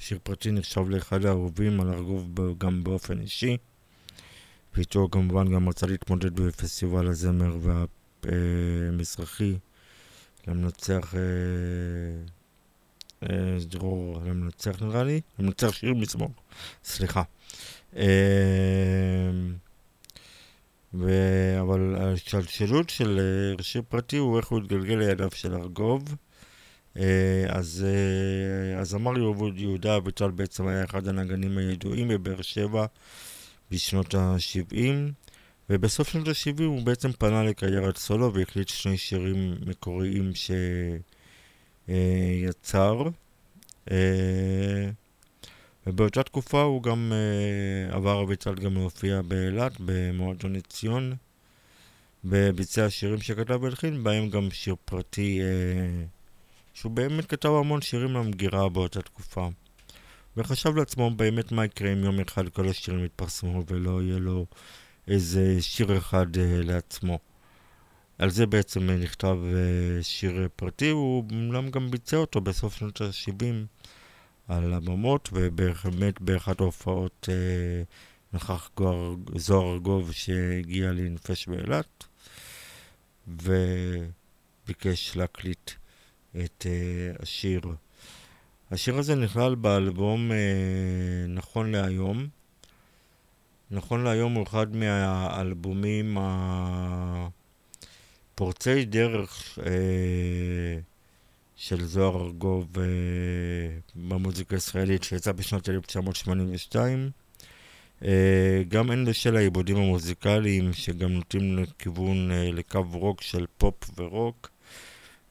שיר 0.00 0.18
פרטי 0.22 0.50
נחשב 0.50 0.88
לאחד 0.88 1.24
האהובים 1.24 1.80
על 1.80 1.88
ארגוב 1.92 2.30
ב- 2.34 2.58
גם 2.58 2.84
באופן 2.84 3.20
אישי, 3.20 3.56
ואיתו 4.74 5.08
כמובן 5.12 5.52
גם 5.52 5.68
רצה 5.68 5.86
להתמודד 5.86 6.40
בפסטיבל 6.40 7.08
הזמר 7.08 7.56
והמזרחי 8.24 9.54
למנצח 10.46 11.14
אה, 11.14 11.20
אה, 13.22 13.58
דרור, 13.64 14.20
למנצח 14.24 14.82
נראה 14.82 15.04
לי, 15.04 15.20
למנצח 15.38 15.72
שיר 15.72 15.94
מזמור, 15.94 16.30
סליחה. 16.84 17.22
אה, 17.96 18.02
ו... 20.94 21.10
אבל 21.60 21.96
השלשלות 21.98 22.90
של 22.90 23.20
אה, 23.58 23.62
שיר 23.62 23.82
פרטי 23.88 24.16
הוא 24.16 24.38
איך 24.38 24.48
הוא 24.48 24.58
התגלגל 24.58 24.94
לידיו 24.94 25.30
של 25.34 25.54
ארגוב. 25.54 26.14
אה, 26.96 27.02
אז 27.48 27.86
אה, 27.88 28.80
הזמר 28.80 29.18
יהוד- 29.18 29.58
יהודה 29.58 29.96
אביטל 29.96 30.30
בעצם 30.30 30.66
היה 30.66 30.84
אחד 30.84 31.08
הנגנים 31.08 31.58
הידועים 31.58 32.08
בבאר 32.08 32.42
שבע 32.42 32.86
בשנות 33.70 34.14
ה-70, 34.14 34.76
ובסוף 35.70 36.08
שנות 36.08 36.28
ה-70 36.28 36.62
הוא 36.64 36.82
בעצם 36.82 37.12
פנה 37.12 37.42
לקריירת 37.44 37.96
סולו 37.96 38.34
והקליט 38.34 38.68
שני 38.68 38.96
שירים 38.98 39.54
מקוריים 39.66 40.32
שיצר. 41.88 43.02
ובאותה 45.86 46.22
תקופה 46.22 46.62
הוא 46.62 46.82
גם 46.82 47.12
אה, 47.12 47.96
עבר 47.96 48.22
אביטל 48.22 48.54
גם 48.54 48.74
להופיע 48.74 49.22
באילת, 49.22 49.72
במועדון 49.78 50.56
עציון, 50.56 51.14
וביצע 52.24 52.90
שירים 52.90 53.20
שכתב 53.20 53.58
והלחין, 53.62 54.02
בהם 54.04 54.30
גם 54.30 54.48
שיר 54.50 54.74
פרטי, 54.84 55.40
אה, 55.42 56.04
שהוא 56.80 56.92
באמת 56.92 57.26
כתב 57.26 57.48
המון 57.48 57.80
שירים 57.80 58.14
למגירה 58.14 58.68
באותה 58.68 59.02
תקופה. 59.02 59.48
וחשב 60.36 60.76
לעצמו 60.76 61.10
באמת 61.10 61.52
מה 61.52 61.64
יקרה 61.64 61.92
אם 61.92 62.04
יום 62.04 62.20
אחד 62.20 62.48
כל 62.48 62.68
השירים 62.68 63.04
יתפרסמו 63.04 63.62
ולא 63.66 64.02
יהיה 64.02 64.18
לו 64.18 64.46
איזה 65.08 65.56
שיר 65.62 65.98
אחד 65.98 66.36
אה, 66.38 66.60
לעצמו. 66.62 67.18
על 68.18 68.30
זה 68.30 68.46
בעצם 68.46 68.90
אה, 68.90 68.96
נכתב 68.96 69.36
אה, 69.44 70.02
שיר 70.02 70.48
פרטי, 70.56 70.88
הוא 70.88 71.24
אומנם 71.30 71.70
גם 71.70 71.90
ביצע 71.90 72.16
אותו 72.16 72.40
בסוף 72.40 72.76
שנות 72.76 73.00
ה-70 73.00 73.44
על 74.48 74.72
הבמות, 74.72 75.28
ובאמת 75.32 76.20
באחת 76.20 76.60
ההופעות 76.60 77.28
אה, 77.32 77.82
נכח 78.32 78.70
גואר, 78.76 79.14
זוהר 79.36 79.72
ארגוב 79.72 80.12
שהגיע 80.12 80.92
לנפש 80.92 81.48
באילת, 81.48 82.04
וביקש 83.28 85.16
להקליט 85.16 85.70
את 86.36 86.66
אה, 86.66 87.12
השיר. 87.22 87.60
השיר 88.70 88.98
הזה 88.98 89.14
נכלל 89.14 89.54
באלבום 89.54 90.32
אה, 90.32 90.36
נכון 91.28 91.72
להיום. 91.72 92.26
נכון 93.70 94.04
להיום 94.04 94.34
הוא 94.34 94.42
אחד 94.42 94.76
מהאלבומים 94.76 96.18
הפורצי 98.34 98.84
דרך 98.84 99.58
אה, 99.66 100.80
של 101.56 101.84
זוהר 101.84 102.24
ארגוב 102.24 102.78
אה, 102.78 102.84
במוזיקה 103.94 104.56
הישראלית 104.56 105.02
שיצא 105.02 105.32
בשנת 105.32 105.68
1982. 105.68 107.10
אה, 108.04 108.62
גם 108.68 108.90
הן 108.90 109.04
בשל 109.04 109.36
העיבודים 109.36 109.76
המוזיקליים 109.76 110.72
שגם 110.72 111.12
נוטים 111.12 111.58
לכיוון, 111.58 112.30
אה, 112.30 112.50
לקו 112.52 112.84
רוק 112.92 113.22
של 113.22 113.46
פופ 113.58 113.90
ורוק. 113.98 114.49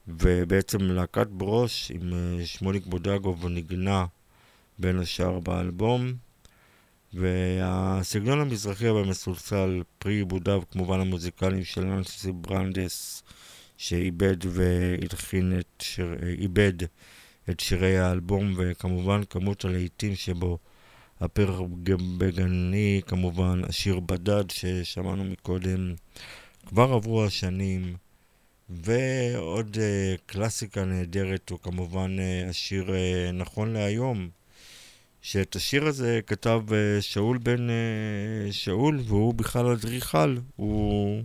ובעצם 0.08 0.78
להקת 0.80 1.26
ברוש 1.26 1.90
עם 1.94 2.12
אה, 2.12 2.46
שמוליק 2.46 2.86
בודאגוב 2.86 3.46
ניגנה 3.46 4.06
בין 4.78 4.98
השאר 4.98 5.40
באלבום. 5.40 6.12
והסגנון 7.14 8.40
המזרחי 8.40 8.88
והמסולסל, 8.88 9.82
פרי 9.98 10.14
עיבודיו 10.14 10.62
כמובן 10.70 11.00
המוזיקליים 11.00 11.64
של 11.64 11.84
ננסי 11.84 12.32
ברנדס, 12.32 13.22
שאיבד 13.76 14.36
והלחין 14.46 15.58
את 15.58 15.82
שיר... 15.82 16.16
אה, 16.22 16.28
איבד 16.28 16.72
את 17.50 17.60
שירי 17.60 17.98
האלבום, 17.98 18.54
וכמובן 18.56 19.24
כמות 19.30 19.64
הלהיטים 19.64 20.14
שבו 20.14 20.58
הפרח 21.20 21.60
בגני, 22.18 23.00
כמובן 23.06 23.62
השיר 23.68 24.00
בדד 24.00 24.50
ששמענו 24.50 25.24
מקודם, 25.24 25.94
כבר 26.66 26.92
עברו 26.92 27.24
השנים. 27.24 27.96
ועוד 28.70 29.76
uh, 29.76 30.20
קלאסיקה 30.26 30.84
נהדרת 30.84 31.50
הוא 31.50 31.58
כמובן 31.58 32.16
uh, 32.18 32.50
השיר 32.50 32.88
uh, 32.88 33.32
נכון 33.32 33.72
להיום, 33.72 34.28
שאת 35.22 35.56
השיר 35.56 35.86
הזה 35.86 36.20
כתב 36.26 36.62
שאול 37.00 37.38
בן 37.38 37.68
שאול, 38.50 39.00
והוא 39.06 39.34
בכלל 39.34 39.66
אדריכל. 39.66 40.36
הוא... 40.56 41.22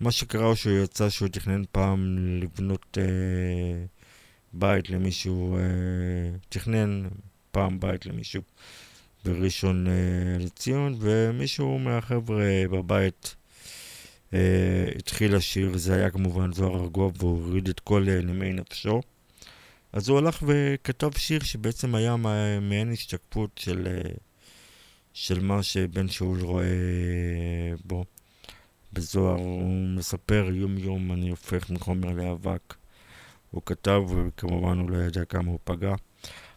מה 0.00 0.10
שקרה 0.10 0.46
הוא 0.46 0.54
שהוא 0.54 0.84
יצא 0.84 1.08
שהוא 1.08 1.28
תכנן 1.28 1.62
פעם 1.72 2.16
לבנות 2.40 2.98
uh, 2.98 3.00
בית 4.52 4.90
למישהו, 4.90 5.58
uh, 5.58 6.38
תכנן 6.48 7.08
פעם 7.50 7.80
בית 7.80 8.06
למישהו 8.06 8.42
בראשון 9.24 9.86
uh, 9.86 10.42
לציון, 10.42 10.96
ומישהו 11.00 11.78
מהחבר'ה 11.78 12.62
בבית 12.70 13.36
Uh, 14.30 14.36
התחיל 14.98 15.36
לשיר, 15.36 15.76
זה 15.78 15.94
היה 15.94 16.10
כמובן 16.10 16.52
זוהר 16.52 16.82
ארגוב, 16.82 17.12
והוא 17.18 17.44
הוריד 17.44 17.68
את 17.68 17.80
כל 17.80 18.06
uh, 18.06 18.24
נימי 18.24 18.52
נפשו. 18.52 19.00
אז 19.92 20.08
הוא 20.08 20.18
הלך 20.18 20.42
וכתב 20.46 21.10
שיר 21.16 21.42
שבעצם 21.42 21.94
היה 21.94 22.16
מע- 22.16 22.60
מעין 22.60 22.92
השתקפות 22.92 23.50
של, 23.56 23.86
uh, 23.86 24.08
של 25.12 25.40
מה 25.40 25.62
שבן 25.62 26.08
שאול 26.08 26.40
רואה 26.40 26.64
בו. 27.84 28.04
בזוהר 28.92 29.36
הוא 29.36 29.88
מספר 29.88 30.48
יום 30.52 30.78
יום 30.78 31.12
אני 31.12 31.30
הופך 31.30 31.70
מחומר 31.70 32.12
לאבק. 32.12 32.74
הוא 33.50 33.62
כתב, 33.66 34.00
וכמובן 34.08 34.78
הוא 34.78 34.90
לא 34.90 34.96
ידע 34.96 35.24
כמה 35.24 35.50
הוא 35.50 35.58
פגע. 35.64 35.94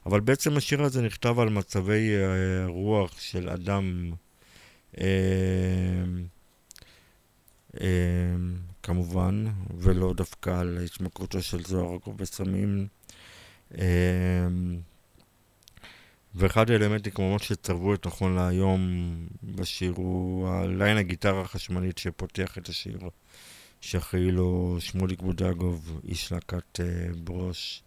אבל 0.06 0.20
בעצם 0.20 0.58
השיר 0.58 0.84
הזה 0.84 1.02
נכתב 1.02 1.40
על 1.40 1.50
מצבי 1.50 2.10
uh, 2.16 2.70
רוח 2.72 3.20
של 3.20 3.50
אדם 3.50 4.12
אמ, 4.98 5.04
כמובן, 8.84 9.46
ולא 9.78 10.14
דווקא 10.14 10.50
על 10.50 10.80
התמכרותו 10.86 11.42
של 11.42 11.64
זוהר 11.64 11.94
ארגוב 11.94 12.18
בסמים. 12.18 12.88
אמ, 13.78 13.82
ואחד 16.36 16.70
האלמנטים 16.70 17.14
כמובן 17.14 17.40
שצרבו 17.40 17.94
את 17.94 18.08
נכון 18.08 18.36
להיום 18.36 18.90
בשיר 19.44 19.94
הוא 19.96 20.48
הליין 20.50 20.98
הגיטרה 20.98 21.42
החשמלית 21.42 21.98
שפותח 21.98 22.58
את 22.58 22.70
השיר, 22.70 23.00
שאחראי 23.82 24.32
לו 24.32 24.78
שמוליק 24.80 25.22
בודגוב, 25.22 26.00
איש 26.08 26.32
להקת 26.32 26.80
אה, 26.80 26.86
ברוש. 27.24 27.84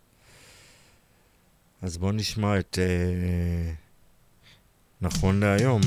אז 1.83 1.99
בואו 1.99 2.13
נשמע 2.13 2.59
את 2.59 2.79
אה, 2.79 3.73
נכון 5.01 5.41
להיום. 5.41 5.81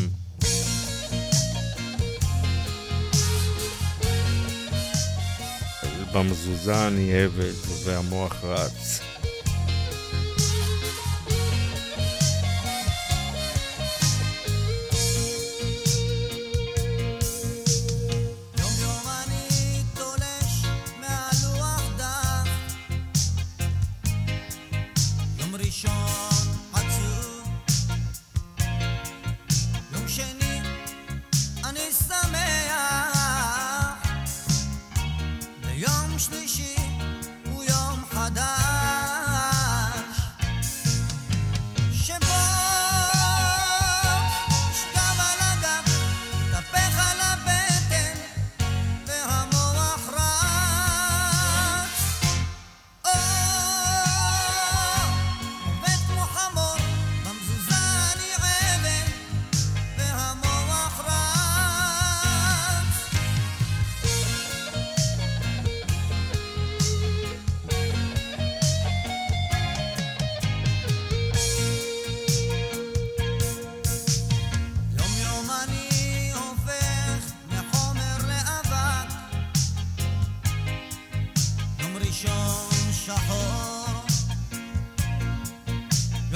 במזוזה 6.16 6.88
אני 6.88 7.14
עבד 7.14 7.54
והמוח 7.86 8.44
רץ. 8.44 9.00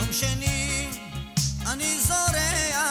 יום 0.10 0.18
שני 0.18 0.88
אני 1.72 2.00
זורע 2.00 2.89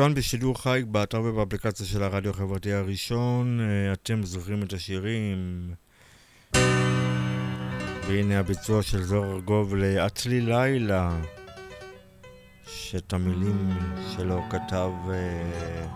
כאן 0.00 0.14
בשידור 0.14 0.62
חי, 0.62 0.82
באתר 0.88 1.20
ובאפליקציה 1.20 1.86
של 1.86 2.02
הרדיו 2.02 2.30
החברתי 2.30 2.72
הראשון. 2.72 3.60
אה, 3.60 3.92
אתם 3.92 4.22
זוכרים 4.22 4.62
את 4.62 4.72
השירים. 4.72 5.70
והנה 8.06 8.38
הביצוע 8.38 8.82
של 8.82 9.02
זוהר 9.02 9.32
ארגוב 9.32 9.74
ל"עצלי 9.74 10.40
לילה", 10.40 11.20
שאת 12.66 13.12
המילים 13.12 13.78
שלו 14.16 14.42
כתב 14.50 14.90
אה, 15.10 15.86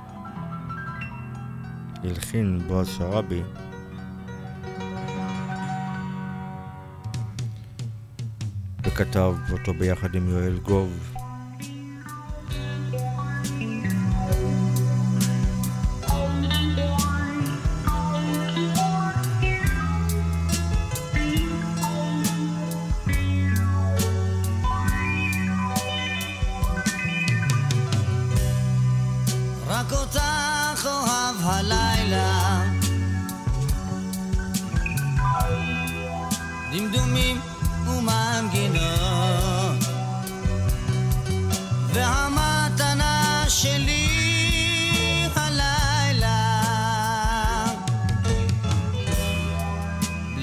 הלחין 2.04 2.58
בועז 2.66 2.88
שראבי. 2.88 3.42
וכתב 8.82 9.34
אותו 9.52 9.74
ביחד 9.74 10.14
עם 10.14 10.28
יואל 10.28 10.58
גוב. 10.58 11.14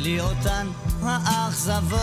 בלי 0.02 0.20
אותן 0.20 0.68
האכזבות. 1.04 2.02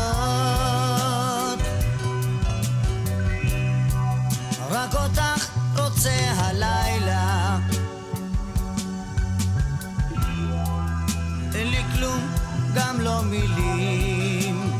רק 4.70 4.94
אותך 4.94 5.48
רוצה 5.76 6.30
הלילה. 6.36 7.58
אין 11.54 11.70
לי 11.70 11.82
כלום, 11.94 12.34
גם 12.74 13.00
לא 13.00 13.22
מילים. 13.22 14.70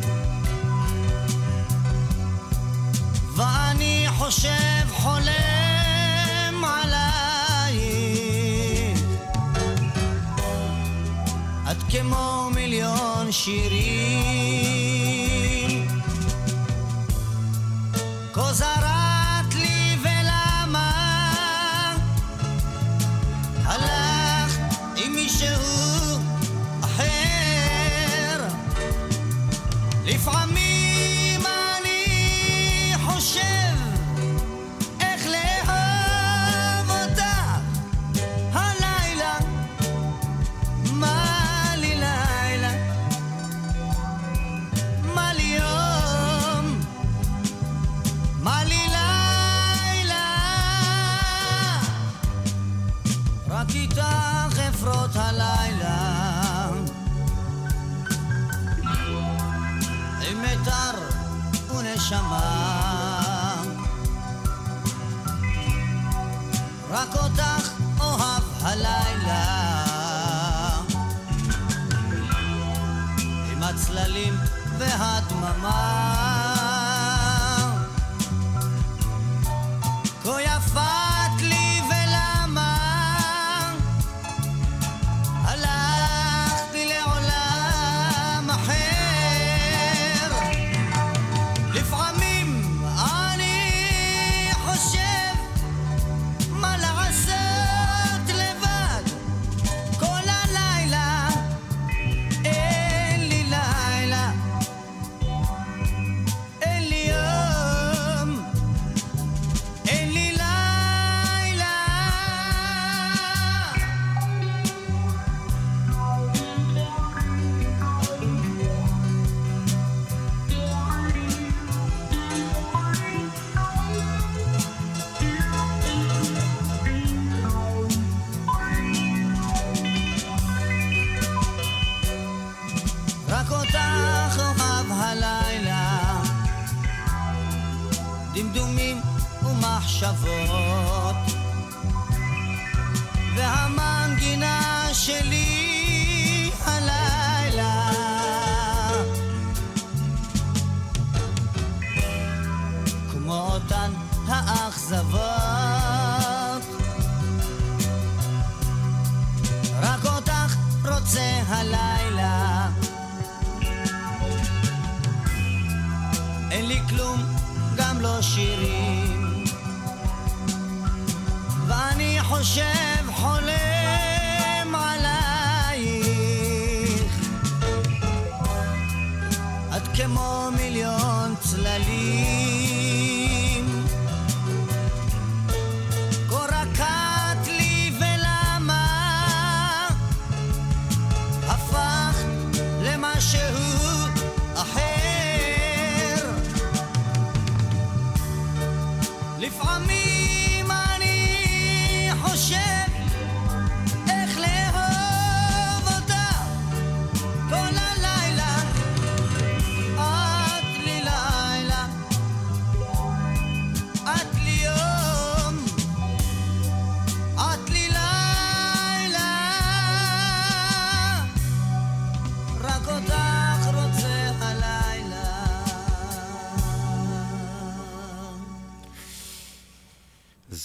ואני 3.37 4.07
חושב 4.19 4.87
חולם 4.93 6.65
עלייך. 6.65 6.99
את 11.71 11.77
כמו 11.91 12.38
زمان 13.29 13.33
شیرین 13.33 14.89
گذرا 18.37 18.88
והדממה. 74.89 75.98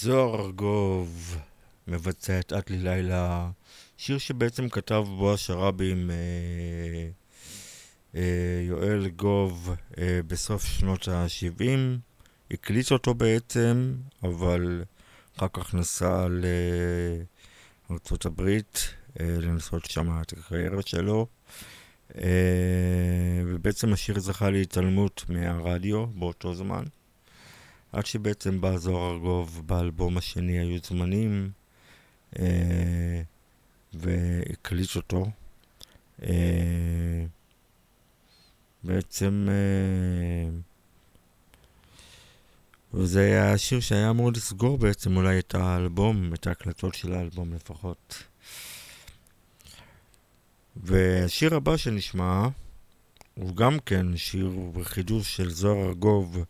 זוהר 0.03 0.45
ארגוב 0.45 1.37
מבצע 1.87 2.39
את 2.39 2.53
את 2.53 2.69
לי 2.69 2.77
לילה, 2.77 3.49
שיר 3.97 4.17
שבעצם 4.17 4.69
כתב 4.69 5.03
בועז 5.07 5.39
שראבי 5.39 5.91
עם 5.91 6.11
אה, 6.11 7.09
אה, 8.15 8.63
יואל 8.67 9.07
גוב 9.09 9.75
אה, 9.97 10.19
בסוף 10.27 10.65
שנות 10.65 11.07
ה-70. 11.07 11.99
הקליט 12.51 12.91
אותו 12.91 13.13
בעצם, 13.13 13.95
אבל 14.23 14.83
אחר 15.37 15.47
כך 15.53 15.73
נסע 15.73 16.27
לארצות 17.89 18.25
הברית 18.25 18.93
אה, 19.19 19.25
לנסות 19.39 19.85
שם 19.85 20.21
את 20.21 20.33
הקריירה 20.33 20.81
שלו. 20.85 21.27
אה, 22.15 23.41
ובעצם 23.45 23.93
השיר 23.93 24.19
זכה 24.19 24.49
להתעלמות 24.49 25.25
מהרדיו 25.29 26.07
באותו 26.07 26.55
זמן. 26.55 26.83
עד 27.93 28.05
שבעצם 28.05 28.61
בא 28.61 28.77
זוהר 28.77 29.11
ארגוב 29.11 29.61
באלבום 29.65 30.17
השני 30.17 30.59
היו 30.59 30.77
זמנים 30.83 31.51
אה, 32.39 33.21
והקליט 33.93 34.95
אותו. 34.95 35.25
אה, 36.23 37.25
בעצם 38.83 39.47
אה, 39.49 40.49
וזה 42.93 43.19
היה 43.21 43.53
השיר 43.53 43.79
שהיה 43.79 44.09
אמור 44.09 44.31
לסגור 44.31 44.77
בעצם 44.77 45.17
אולי 45.17 45.39
את 45.39 45.55
האלבום, 45.55 46.33
את 46.33 46.47
ההקלטות 46.47 46.95
של 46.95 47.13
האלבום 47.13 47.53
לפחות. 47.53 48.23
והשיר 50.75 51.55
הבא 51.55 51.77
שנשמע 51.77 52.47
הוא 53.33 53.55
גם 53.55 53.79
כן 53.79 54.17
שיר 54.17 54.51
בחידוש 54.73 55.35
של 55.35 55.49
זוהר 55.49 55.87
ארגוב 55.87 56.45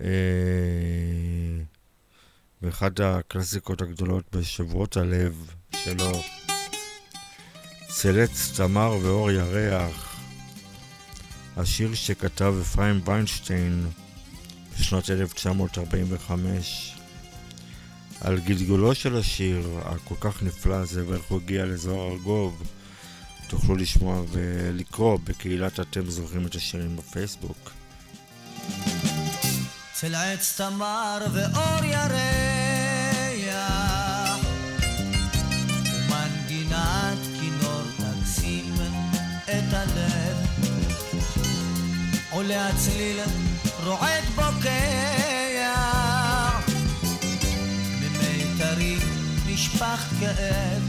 אה, 0.00 1.62
ואחת 2.62 3.00
הקלאסיקות 3.00 3.82
הגדולות 3.82 4.24
בשבועות 4.36 4.96
הלב 4.96 5.50
שלו, 5.76 6.22
צלץ 7.88 8.52
תמר 8.56 8.98
ואור 9.02 9.30
ירח, 9.30 10.16
השיר 11.56 11.94
שכתב 11.94 12.54
אפרים 12.62 13.00
ויינשטיין 13.04 13.86
בשנת 14.78 15.10
1945. 15.10 16.96
על 18.20 18.38
גלגולו 18.38 18.94
של 18.94 19.16
השיר 19.16 19.68
הכל 19.84 20.14
כך 20.20 20.42
נפלא 20.42 20.74
הזה 20.74 21.08
ואיך 21.08 21.24
הוא 21.28 21.40
הגיע 21.40 21.66
לזוהר 21.66 22.12
ארגוב 22.12 22.62
תוכלו 23.48 23.76
לשמוע 23.76 24.24
ולקרוא 24.28 25.18
בקהילת 25.24 25.80
אתם 25.80 26.10
זוכרים 26.10 26.46
את 26.46 26.54
השירים 26.54 26.96
בפייסבוק. 26.96 27.70
צל 30.00 30.14
עץ 30.14 30.54
תמר 30.56 31.18
ואור 31.32 31.84
ירח. 31.84 32.10
ומנגינת 35.84 37.18
כינור 37.40 37.82
תקסים 37.96 38.74
את 39.44 39.72
הלב. 39.72 40.36
עולה 42.30 42.68
הצליל 42.68 43.20
רועד 43.84 44.24
בוקע. 44.34 45.74
ממיתרים 48.00 48.98
נשפך 49.46 50.08
כאב. 50.20 50.82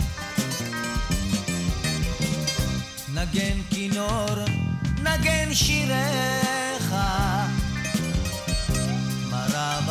נגן 3.14 3.58
כינור 3.70 4.36
נגן 5.04 5.54
שיריך 5.54 6.96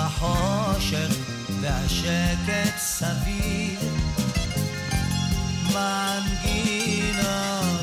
בחושך 0.01 1.10
והשקט 1.60 2.78
סביב 2.78 3.81
מנגינותיך 5.64 7.80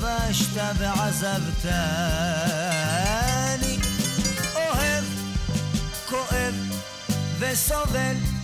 כבשת 0.00 0.60
ועזבתני 0.78 1.68
אוהב, 4.54 5.04
כואב 6.08 6.54
וסובל. 7.38 8.39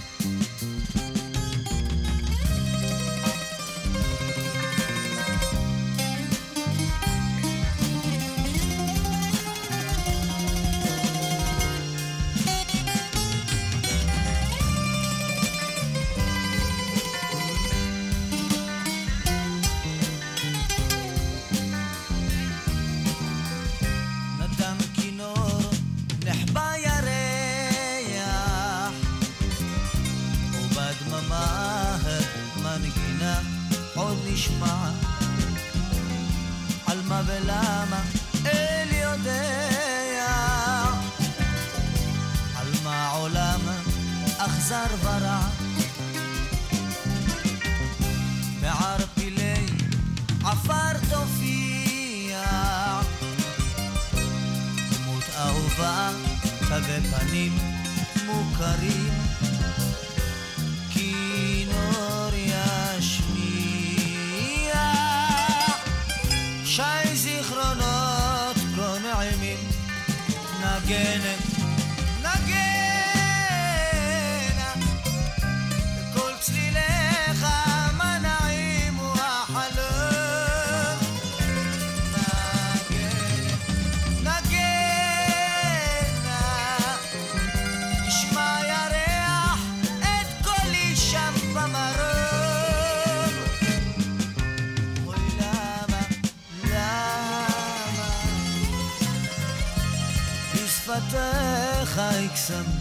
some 102.47 102.76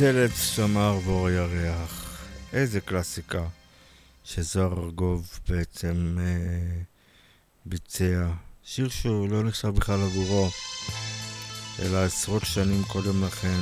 צלב 0.00 0.30
שמר 0.30 0.98
בור 0.98 1.30
ירח. 1.30 2.18
איזה 2.52 2.80
קלאסיקה 2.80 3.42
שזוהר 4.24 4.84
ארגוב 4.84 5.38
בעצם 5.48 6.16
אה, 6.20 6.82
ביצע. 7.66 8.26
שיר 8.64 8.88
שהוא 8.88 9.28
לא 9.28 9.42
נחשב 9.42 9.68
בכלל 9.68 10.00
עבורו, 10.02 10.48
אלא 11.78 12.04
עשרות 12.04 12.44
שנים 12.44 12.84
קודם 12.84 13.24
לכן. 13.24 13.60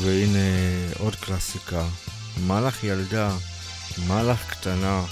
והנה 0.00 0.38
עוד 0.98 1.14
קלאסיקה, 1.14 1.84
מלאך 2.46 2.84
ילדה, 2.84 3.36
מלאך 4.08 4.50
קטנה. 4.50 5.04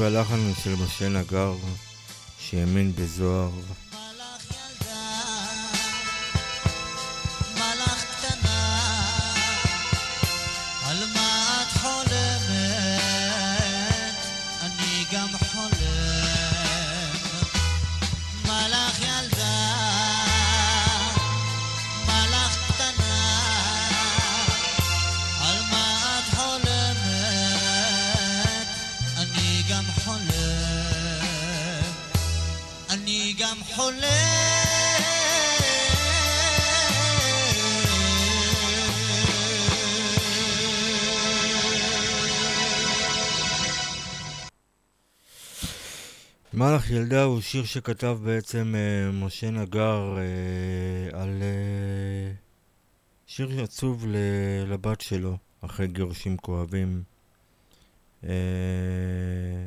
והלחן 0.00 0.52
של 0.64 0.74
משה 0.84 1.08
נגר, 1.08 1.52
שהאמין 2.38 2.92
בזוהר. 2.96 3.50
ילדה 46.90 47.22
הוא 47.22 47.40
שיר 47.40 47.64
שכתב 47.64 48.18
בעצם 48.24 48.74
אה, 48.76 49.12
משה 49.12 49.50
נגר 49.50 50.16
אה, 50.18 51.20
על 51.20 51.42
אה, 51.42 52.32
שיר 53.26 53.62
עצוב 53.62 54.06
ל- 54.08 54.16
לבת 54.72 55.00
שלו 55.00 55.36
אחרי 55.60 55.86
גירושים 55.86 56.36
כואבים. 56.36 57.02
אה, 58.24 58.30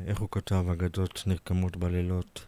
איך 0.06 0.18
הוא 0.18 0.28
כתב? 0.30 0.64
אגדות 0.72 1.22
נרקמות 1.26 1.76
בלילות. 1.76 2.46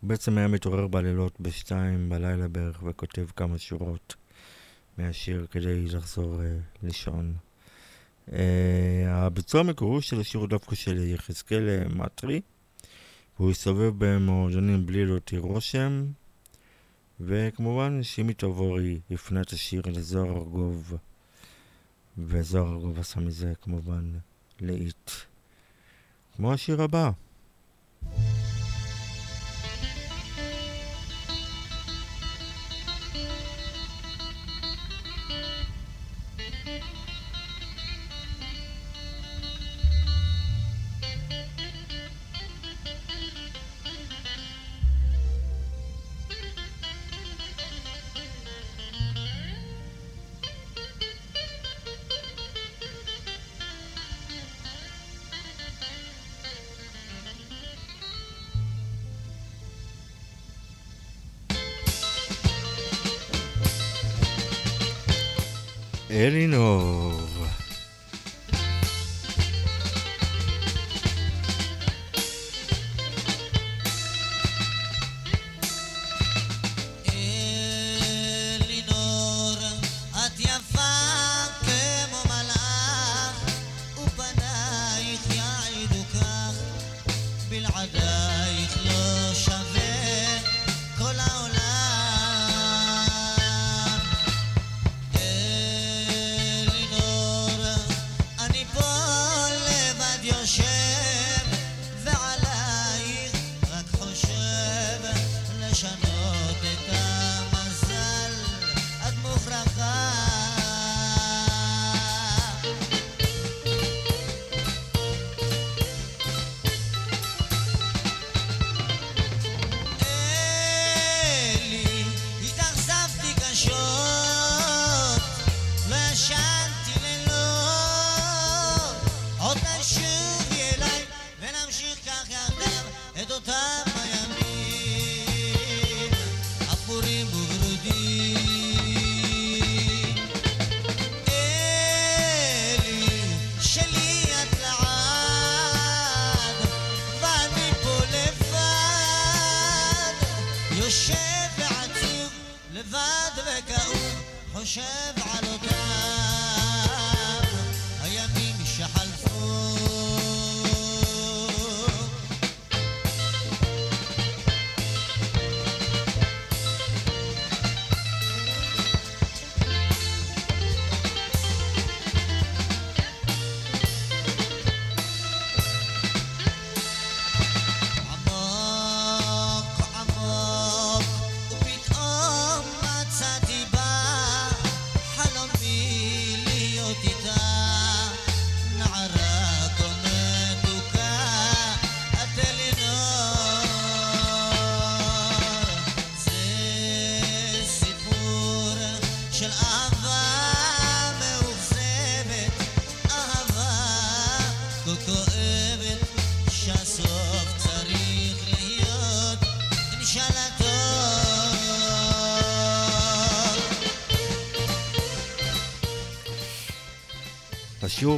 הוא 0.00 0.08
בעצם 0.08 0.38
היה 0.38 0.48
מתעורר 0.48 0.86
בלילות 0.86 1.40
בשתיים 1.40 2.08
בלילה 2.08 2.48
בערך 2.48 2.82
וכותב 2.82 3.26
כמה 3.36 3.58
שורות 3.58 4.14
מהשיר 4.98 5.46
כדי 5.50 5.84
לחזור 5.86 6.42
אה, 6.42 6.46
לישון. 6.82 7.34
אה, 8.32 9.04
הביצוע 9.08 9.60
המקורי 9.60 10.02
של 10.02 10.20
השיר 10.20 10.40
הוא 10.40 10.48
דווקא 10.48 10.74
של 10.74 11.04
יחזקאל 11.04 11.68
אה, 11.68 11.88
מטרי. 11.88 12.40
והוא 13.38 13.50
הסתובב 13.50 13.92
במועדונים 13.98 14.86
בלי 14.86 15.06
להותיר 15.06 15.40
רושם, 15.40 16.06
וכמובן 17.20 18.02
שימי 18.02 18.34
תבורי 18.34 19.00
הפנה 19.10 19.40
את 19.40 19.52
השיר 19.52 19.82
לזוהר 19.86 20.36
ארגוב, 20.36 20.94
וזוהר 22.18 22.72
ארגוב 22.72 22.98
עשה 22.98 23.20
מזה 23.20 23.52
כמובן 23.62 24.12
להיט. 24.60 25.10
כמו 26.36 26.52
השיר 26.52 26.82
הבא. 26.82 27.10
אלינור. 66.10 67.12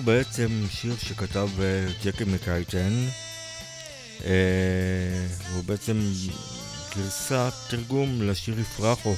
בעצם 0.04 0.64
שיר 0.70 0.96
שכתב 0.98 1.48
אה, 1.60 1.86
ג'קי 2.04 2.24
מקייטן. 2.24 3.06
אה, 4.24 5.26
הוא 5.54 5.64
בעצם 5.64 6.00
גרסה 6.96 7.48
תרגום 7.68 8.22
לשיר 8.22 8.60
יפרחו. 8.60 9.14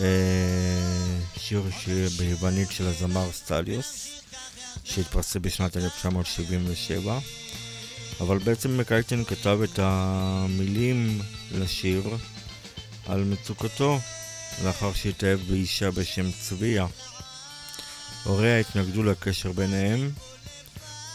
אה, 0.00 1.18
שיר 1.38 1.62
ביוונית 2.18 2.70
של 2.70 2.86
הזמר 2.86 3.32
סטליוס, 3.32 4.08
שהתפרסם 4.84 5.42
בשנת 5.42 5.76
1977. 5.76 7.18
אבל 8.20 8.38
בעצם 8.38 8.78
מקייטן 8.78 9.24
כתב 9.24 9.58
את 9.64 9.78
המילים 9.82 11.20
לשיר 11.52 12.16
על 13.06 13.24
מצוקתו 13.24 13.98
לאחר 14.64 14.92
שהתאהב 14.92 15.40
באישה 15.48 15.90
בשם 15.90 16.30
צביה. 16.40 16.86
הוריה 18.24 18.60
התנגדו 18.60 19.02
לקשר 19.02 19.52
ביניהם, 19.52 20.10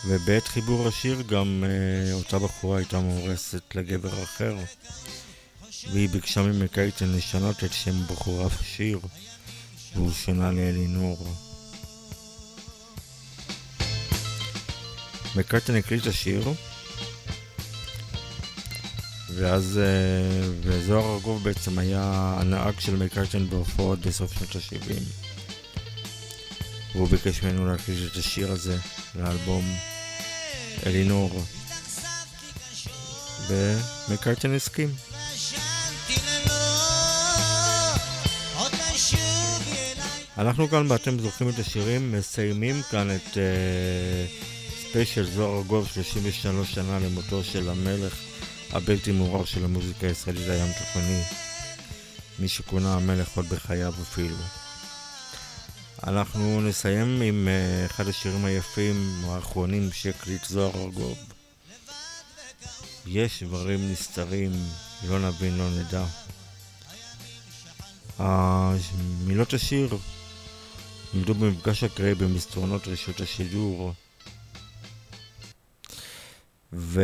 ובעת 0.07 0.47
חיבור 0.47 0.87
השיר 0.87 1.21
גם 1.21 1.63
אה, 1.67 2.13
אותה 2.13 2.39
בחורה 2.39 2.77
הייתה 2.77 2.99
מאורסת 2.99 3.75
לגבר 3.75 4.23
אחר, 4.23 4.55
והיא 5.91 6.09
ביקשה 6.09 6.41
ממקייטן 6.41 7.09
לשנות 7.09 7.63
את 7.63 7.73
שם 7.73 8.05
בחורה 8.07 8.47
בשיר, 8.47 8.99
והוא 9.95 10.11
שונה 10.11 10.51
לאלינור. 10.51 11.27
מקייטן 15.35 15.75
הקליט 15.75 16.01
את 16.01 16.07
השיר, 16.07 16.53
ואז, 19.35 19.79
אה, 19.83 20.49
וזוהר 20.61 21.13
ארגוב 21.13 21.43
בעצם 21.43 21.79
היה 21.79 22.35
הנהג 22.39 22.79
של 22.79 22.95
מקייטן 22.95 23.49
בהופעות 23.49 23.99
בסוף 23.99 24.33
שנות 24.33 24.55
ה-70. 24.55 25.28
והוא 26.95 27.07
ביקש 27.07 27.43
ממנו 27.43 27.65
להקליט 27.65 28.11
את 28.11 28.17
השיר 28.17 28.51
הזה 28.51 28.77
לאלבום 29.15 29.65
אלינור. 30.85 31.45
ומקייטן 33.47 34.55
הסכים. 34.55 34.89
אנחנו 40.37 40.67
כאן, 40.67 40.91
ואתם 40.91 41.19
זוכרים 41.19 41.49
את 41.49 41.59
השירים, 41.59 42.11
מסיימים 42.11 42.81
כאן 42.91 43.15
את 43.15 43.27
uh, 43.33 43.37
ספיישל 44.89 45.23
זוהר 45.23 45.57
ארגוב 45.57 45.87
33 45.93 46.73
שנה 46.73 46.99
למותו 46.99 47.43
של 47.43 47.69
המלך 47.69 48.15
הבלתי 48.71 49.11
מעורר 49.11 49.45
של 49.45 49.65
המוזיקה 49.65 50.07
הישראלית 50.07 50.49
הים 50.49 50.73
תיכוני. 50.77 51.21
מי 52.39 52.47
שכונה 52.47 52.95
המלך 52.95 53.37
עוד 53.37 53.45
בחייו 53.49 53.93
אפילו. 54.01 54.35
אנחנו 56.07 56.61
נסיים 56.61 57.21
עם 57.21 57.47
uh, 57.47 57.91
אחד 57.91 58.07
השירים 58.07 58.45
היפים 58.45 59.21
האחרונים 59.25 59.91
שהקליט 59.91 60.45
זוהר 60.45 60.83
ארגוב. 60.83 61.17
יש 63.05 63.43
דברים 63.43 63.91
נסתרים, 63.91 64.51
לא 65.07 65.19
נבין, 65.19 65.57
לא 65.57 65.69
נדע. 65.69 66.05
אה, 68.19 68.75
מילות 69.25 69.53
השיר 69.53 69.97
נולדו 71.13 71.33
במפגש 71.33 71.83
אקראי 71.83 72.15
במסדרונות 72.15 72.87
רשות 72.87 73.21
השידור. 73.21 73.93
ו... 76.73 77.01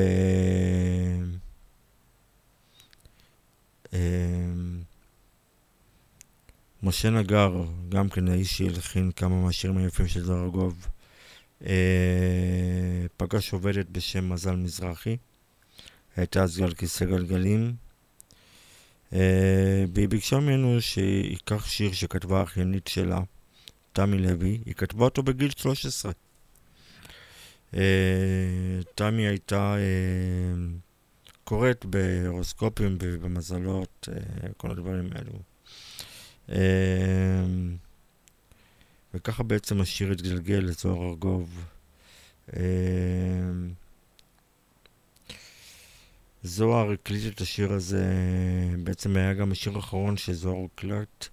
משה 6.85 7.09
נגר, 7.09 7.63
גם 7.89 8.09
כן 8.09 8.27
האיש 8.27 8.57
שהלחין 8.57 9.11
כמה 9.11 9.41
מהשירים 9.41 9.77
היפים 9.77 10.07
של 10.07 10.23
זוהר 10.23 10.43
ארגוב, 10.43 10.87
אה, 11.65 13.05
פגש 13.17 13.53
עובדת 13.53 13.85
בשם 13.89 14.29
מזל 14.29 14.55
מזרחי, 14.55 15.17
הייתה 16.17 16.43
אז 16.43 16.59
על 16.59 16.73
כיסא 16.73 17.05
גלגלים, 17.05 17.75
אה, 19.13 19.85
והיא 19.93 20.09
ביקשה 20.09 20.39
ממנו 20.39 20.81
שייקח 20.81 21.65
שיר 21.65 21.93
שכתבה 21.93 22.39
האחיינית 22.39 22.87
שלה, 22.87 23.19
תמי 23.93 24.17
לוי, 24.17 24.61
היא 24.65 24.75
כתבה 24.75 25.05
אותו 25.05 25.23
בגיל 25.23 25.49
13. 25.57 26.11
אה, 27.75 27.81
תמי 28.95 29.27
הייתה 29.27 29.75
אה, 29.75 30.65
קוראת 31.43 31.85
בהורוסקופים 31.85 32.97
ובמזלות, 33.01 34.09
אה, 34.11 34.49
כל 34.57 34.71
הדברים 34.71 35.09
האלו. 35.15 35.54
אה, 36.49 36.57
וככה 39.13 39.43
בעצם 39.43 39.81
השיר 39.81 40.11
התגלגל 40.11 40.59
לזוהר 40.63 41.09
ארגוב. 41.09 41.65
אה, 42.55 42.61
זוהר 46.43 46.91
הקליט 46.91 47.33
את 47.33 47.41
השיר 47.41 47.73
הזה, 47.73 48.05
בעצם 48.83 49.15
היה 49.15 49.33
גם 49.33 49.51
השיר 49.51 49.75
האחרון 49.75 50.17
שזוהר 50.17 50.65
הקלט. 50.65 51.27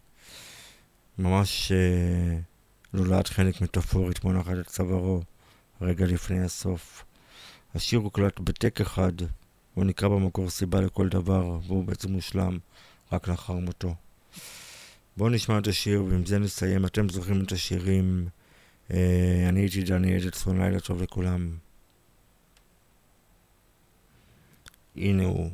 ממש 1.19 1.73
אה, 1.73 2.39
לולאת 2.95 3.29
חנק 3.29 3.61
מטאפורית 3.61 4.25
מונחת 4.25 4.49
על 4.49 4.63
צווארו, 4.63 5.23
רגע 5.81 6.07
לפני 6.07 6.45
הסוף. 6.45 7.05
השיר 7.75 7.99
הוקלט 7.99 8.41
בטק 8.41 8.81
אחד, 8.81 9.13
הוא 9.75 9.85
נקרא 9.85 10.09
במקור 10.09 10.51
סיבה 10.51 10.81
לכל 10.81 11.09
דבר, 11.09 11.59
והוא 11.67 11.85
בעצם 11.85 12.13
מושלם 12.13 12.59
רק 13.13 13.29
לאחר 13.29 13.53
מותו. 13.53 13.95
בואו 15.17 15.29
נשמע 15.29 15.59
את 15.59 15.67
השיר, 15.67 16.05
ועם 16.05 16.27
זה 16.27 16.39
נסיים. 16.39 16.87
אתם 16.87 17.09
זוכרים 17.09 17.45
את 17.45 17.53
השירים. 17.53 18.29
אה, 18.91 19.47
אני 19.49 19.61
הייתי 19.61 19.83
דני 19.83 20.19
אדלסון, 20.19 20.63
לילה 20.63 20.81
טוב 20.81 21.03
לכולם. 21.03 21.57
הנה 24.97 25.25
הוא, 25.25 25.51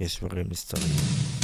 יש 0.00 0.20
דברים 0.20 0.46
נסתרים. 0.50 1.43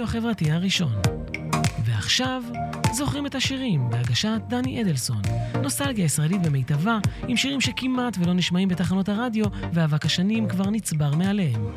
הרדיו 0.00 0.18
החברתי 0.18 0.52
הראשון. 0.52 0.92
ועכשיו, 1.84 2.42
זוכרים 2.92 3.26
את 3.26 3.34
השירים 3.34 3.90
בהגשת 3.90 4.40
דני 4.48 4.82
אדלסון. 4.82 5.22
נוסטלגיה 5.62 6.04
ישראלית 6.04 6.42
במיטבה, 6.42 6.98
עם 7.28 7.36
שירים 7.36 7.60
שכמעט 7.60 8.16
ולא 8.20 8.32
נשמעים 8.32 8.68
בתחנות 8.68 9.08
הרדיו, 9.08 9.46
ואבק 9.72 10.06
השנים 10.06 10.48
כבר 10.48 10.70
נצבר 10.70 11.14
מעליהם. 11.14 11.72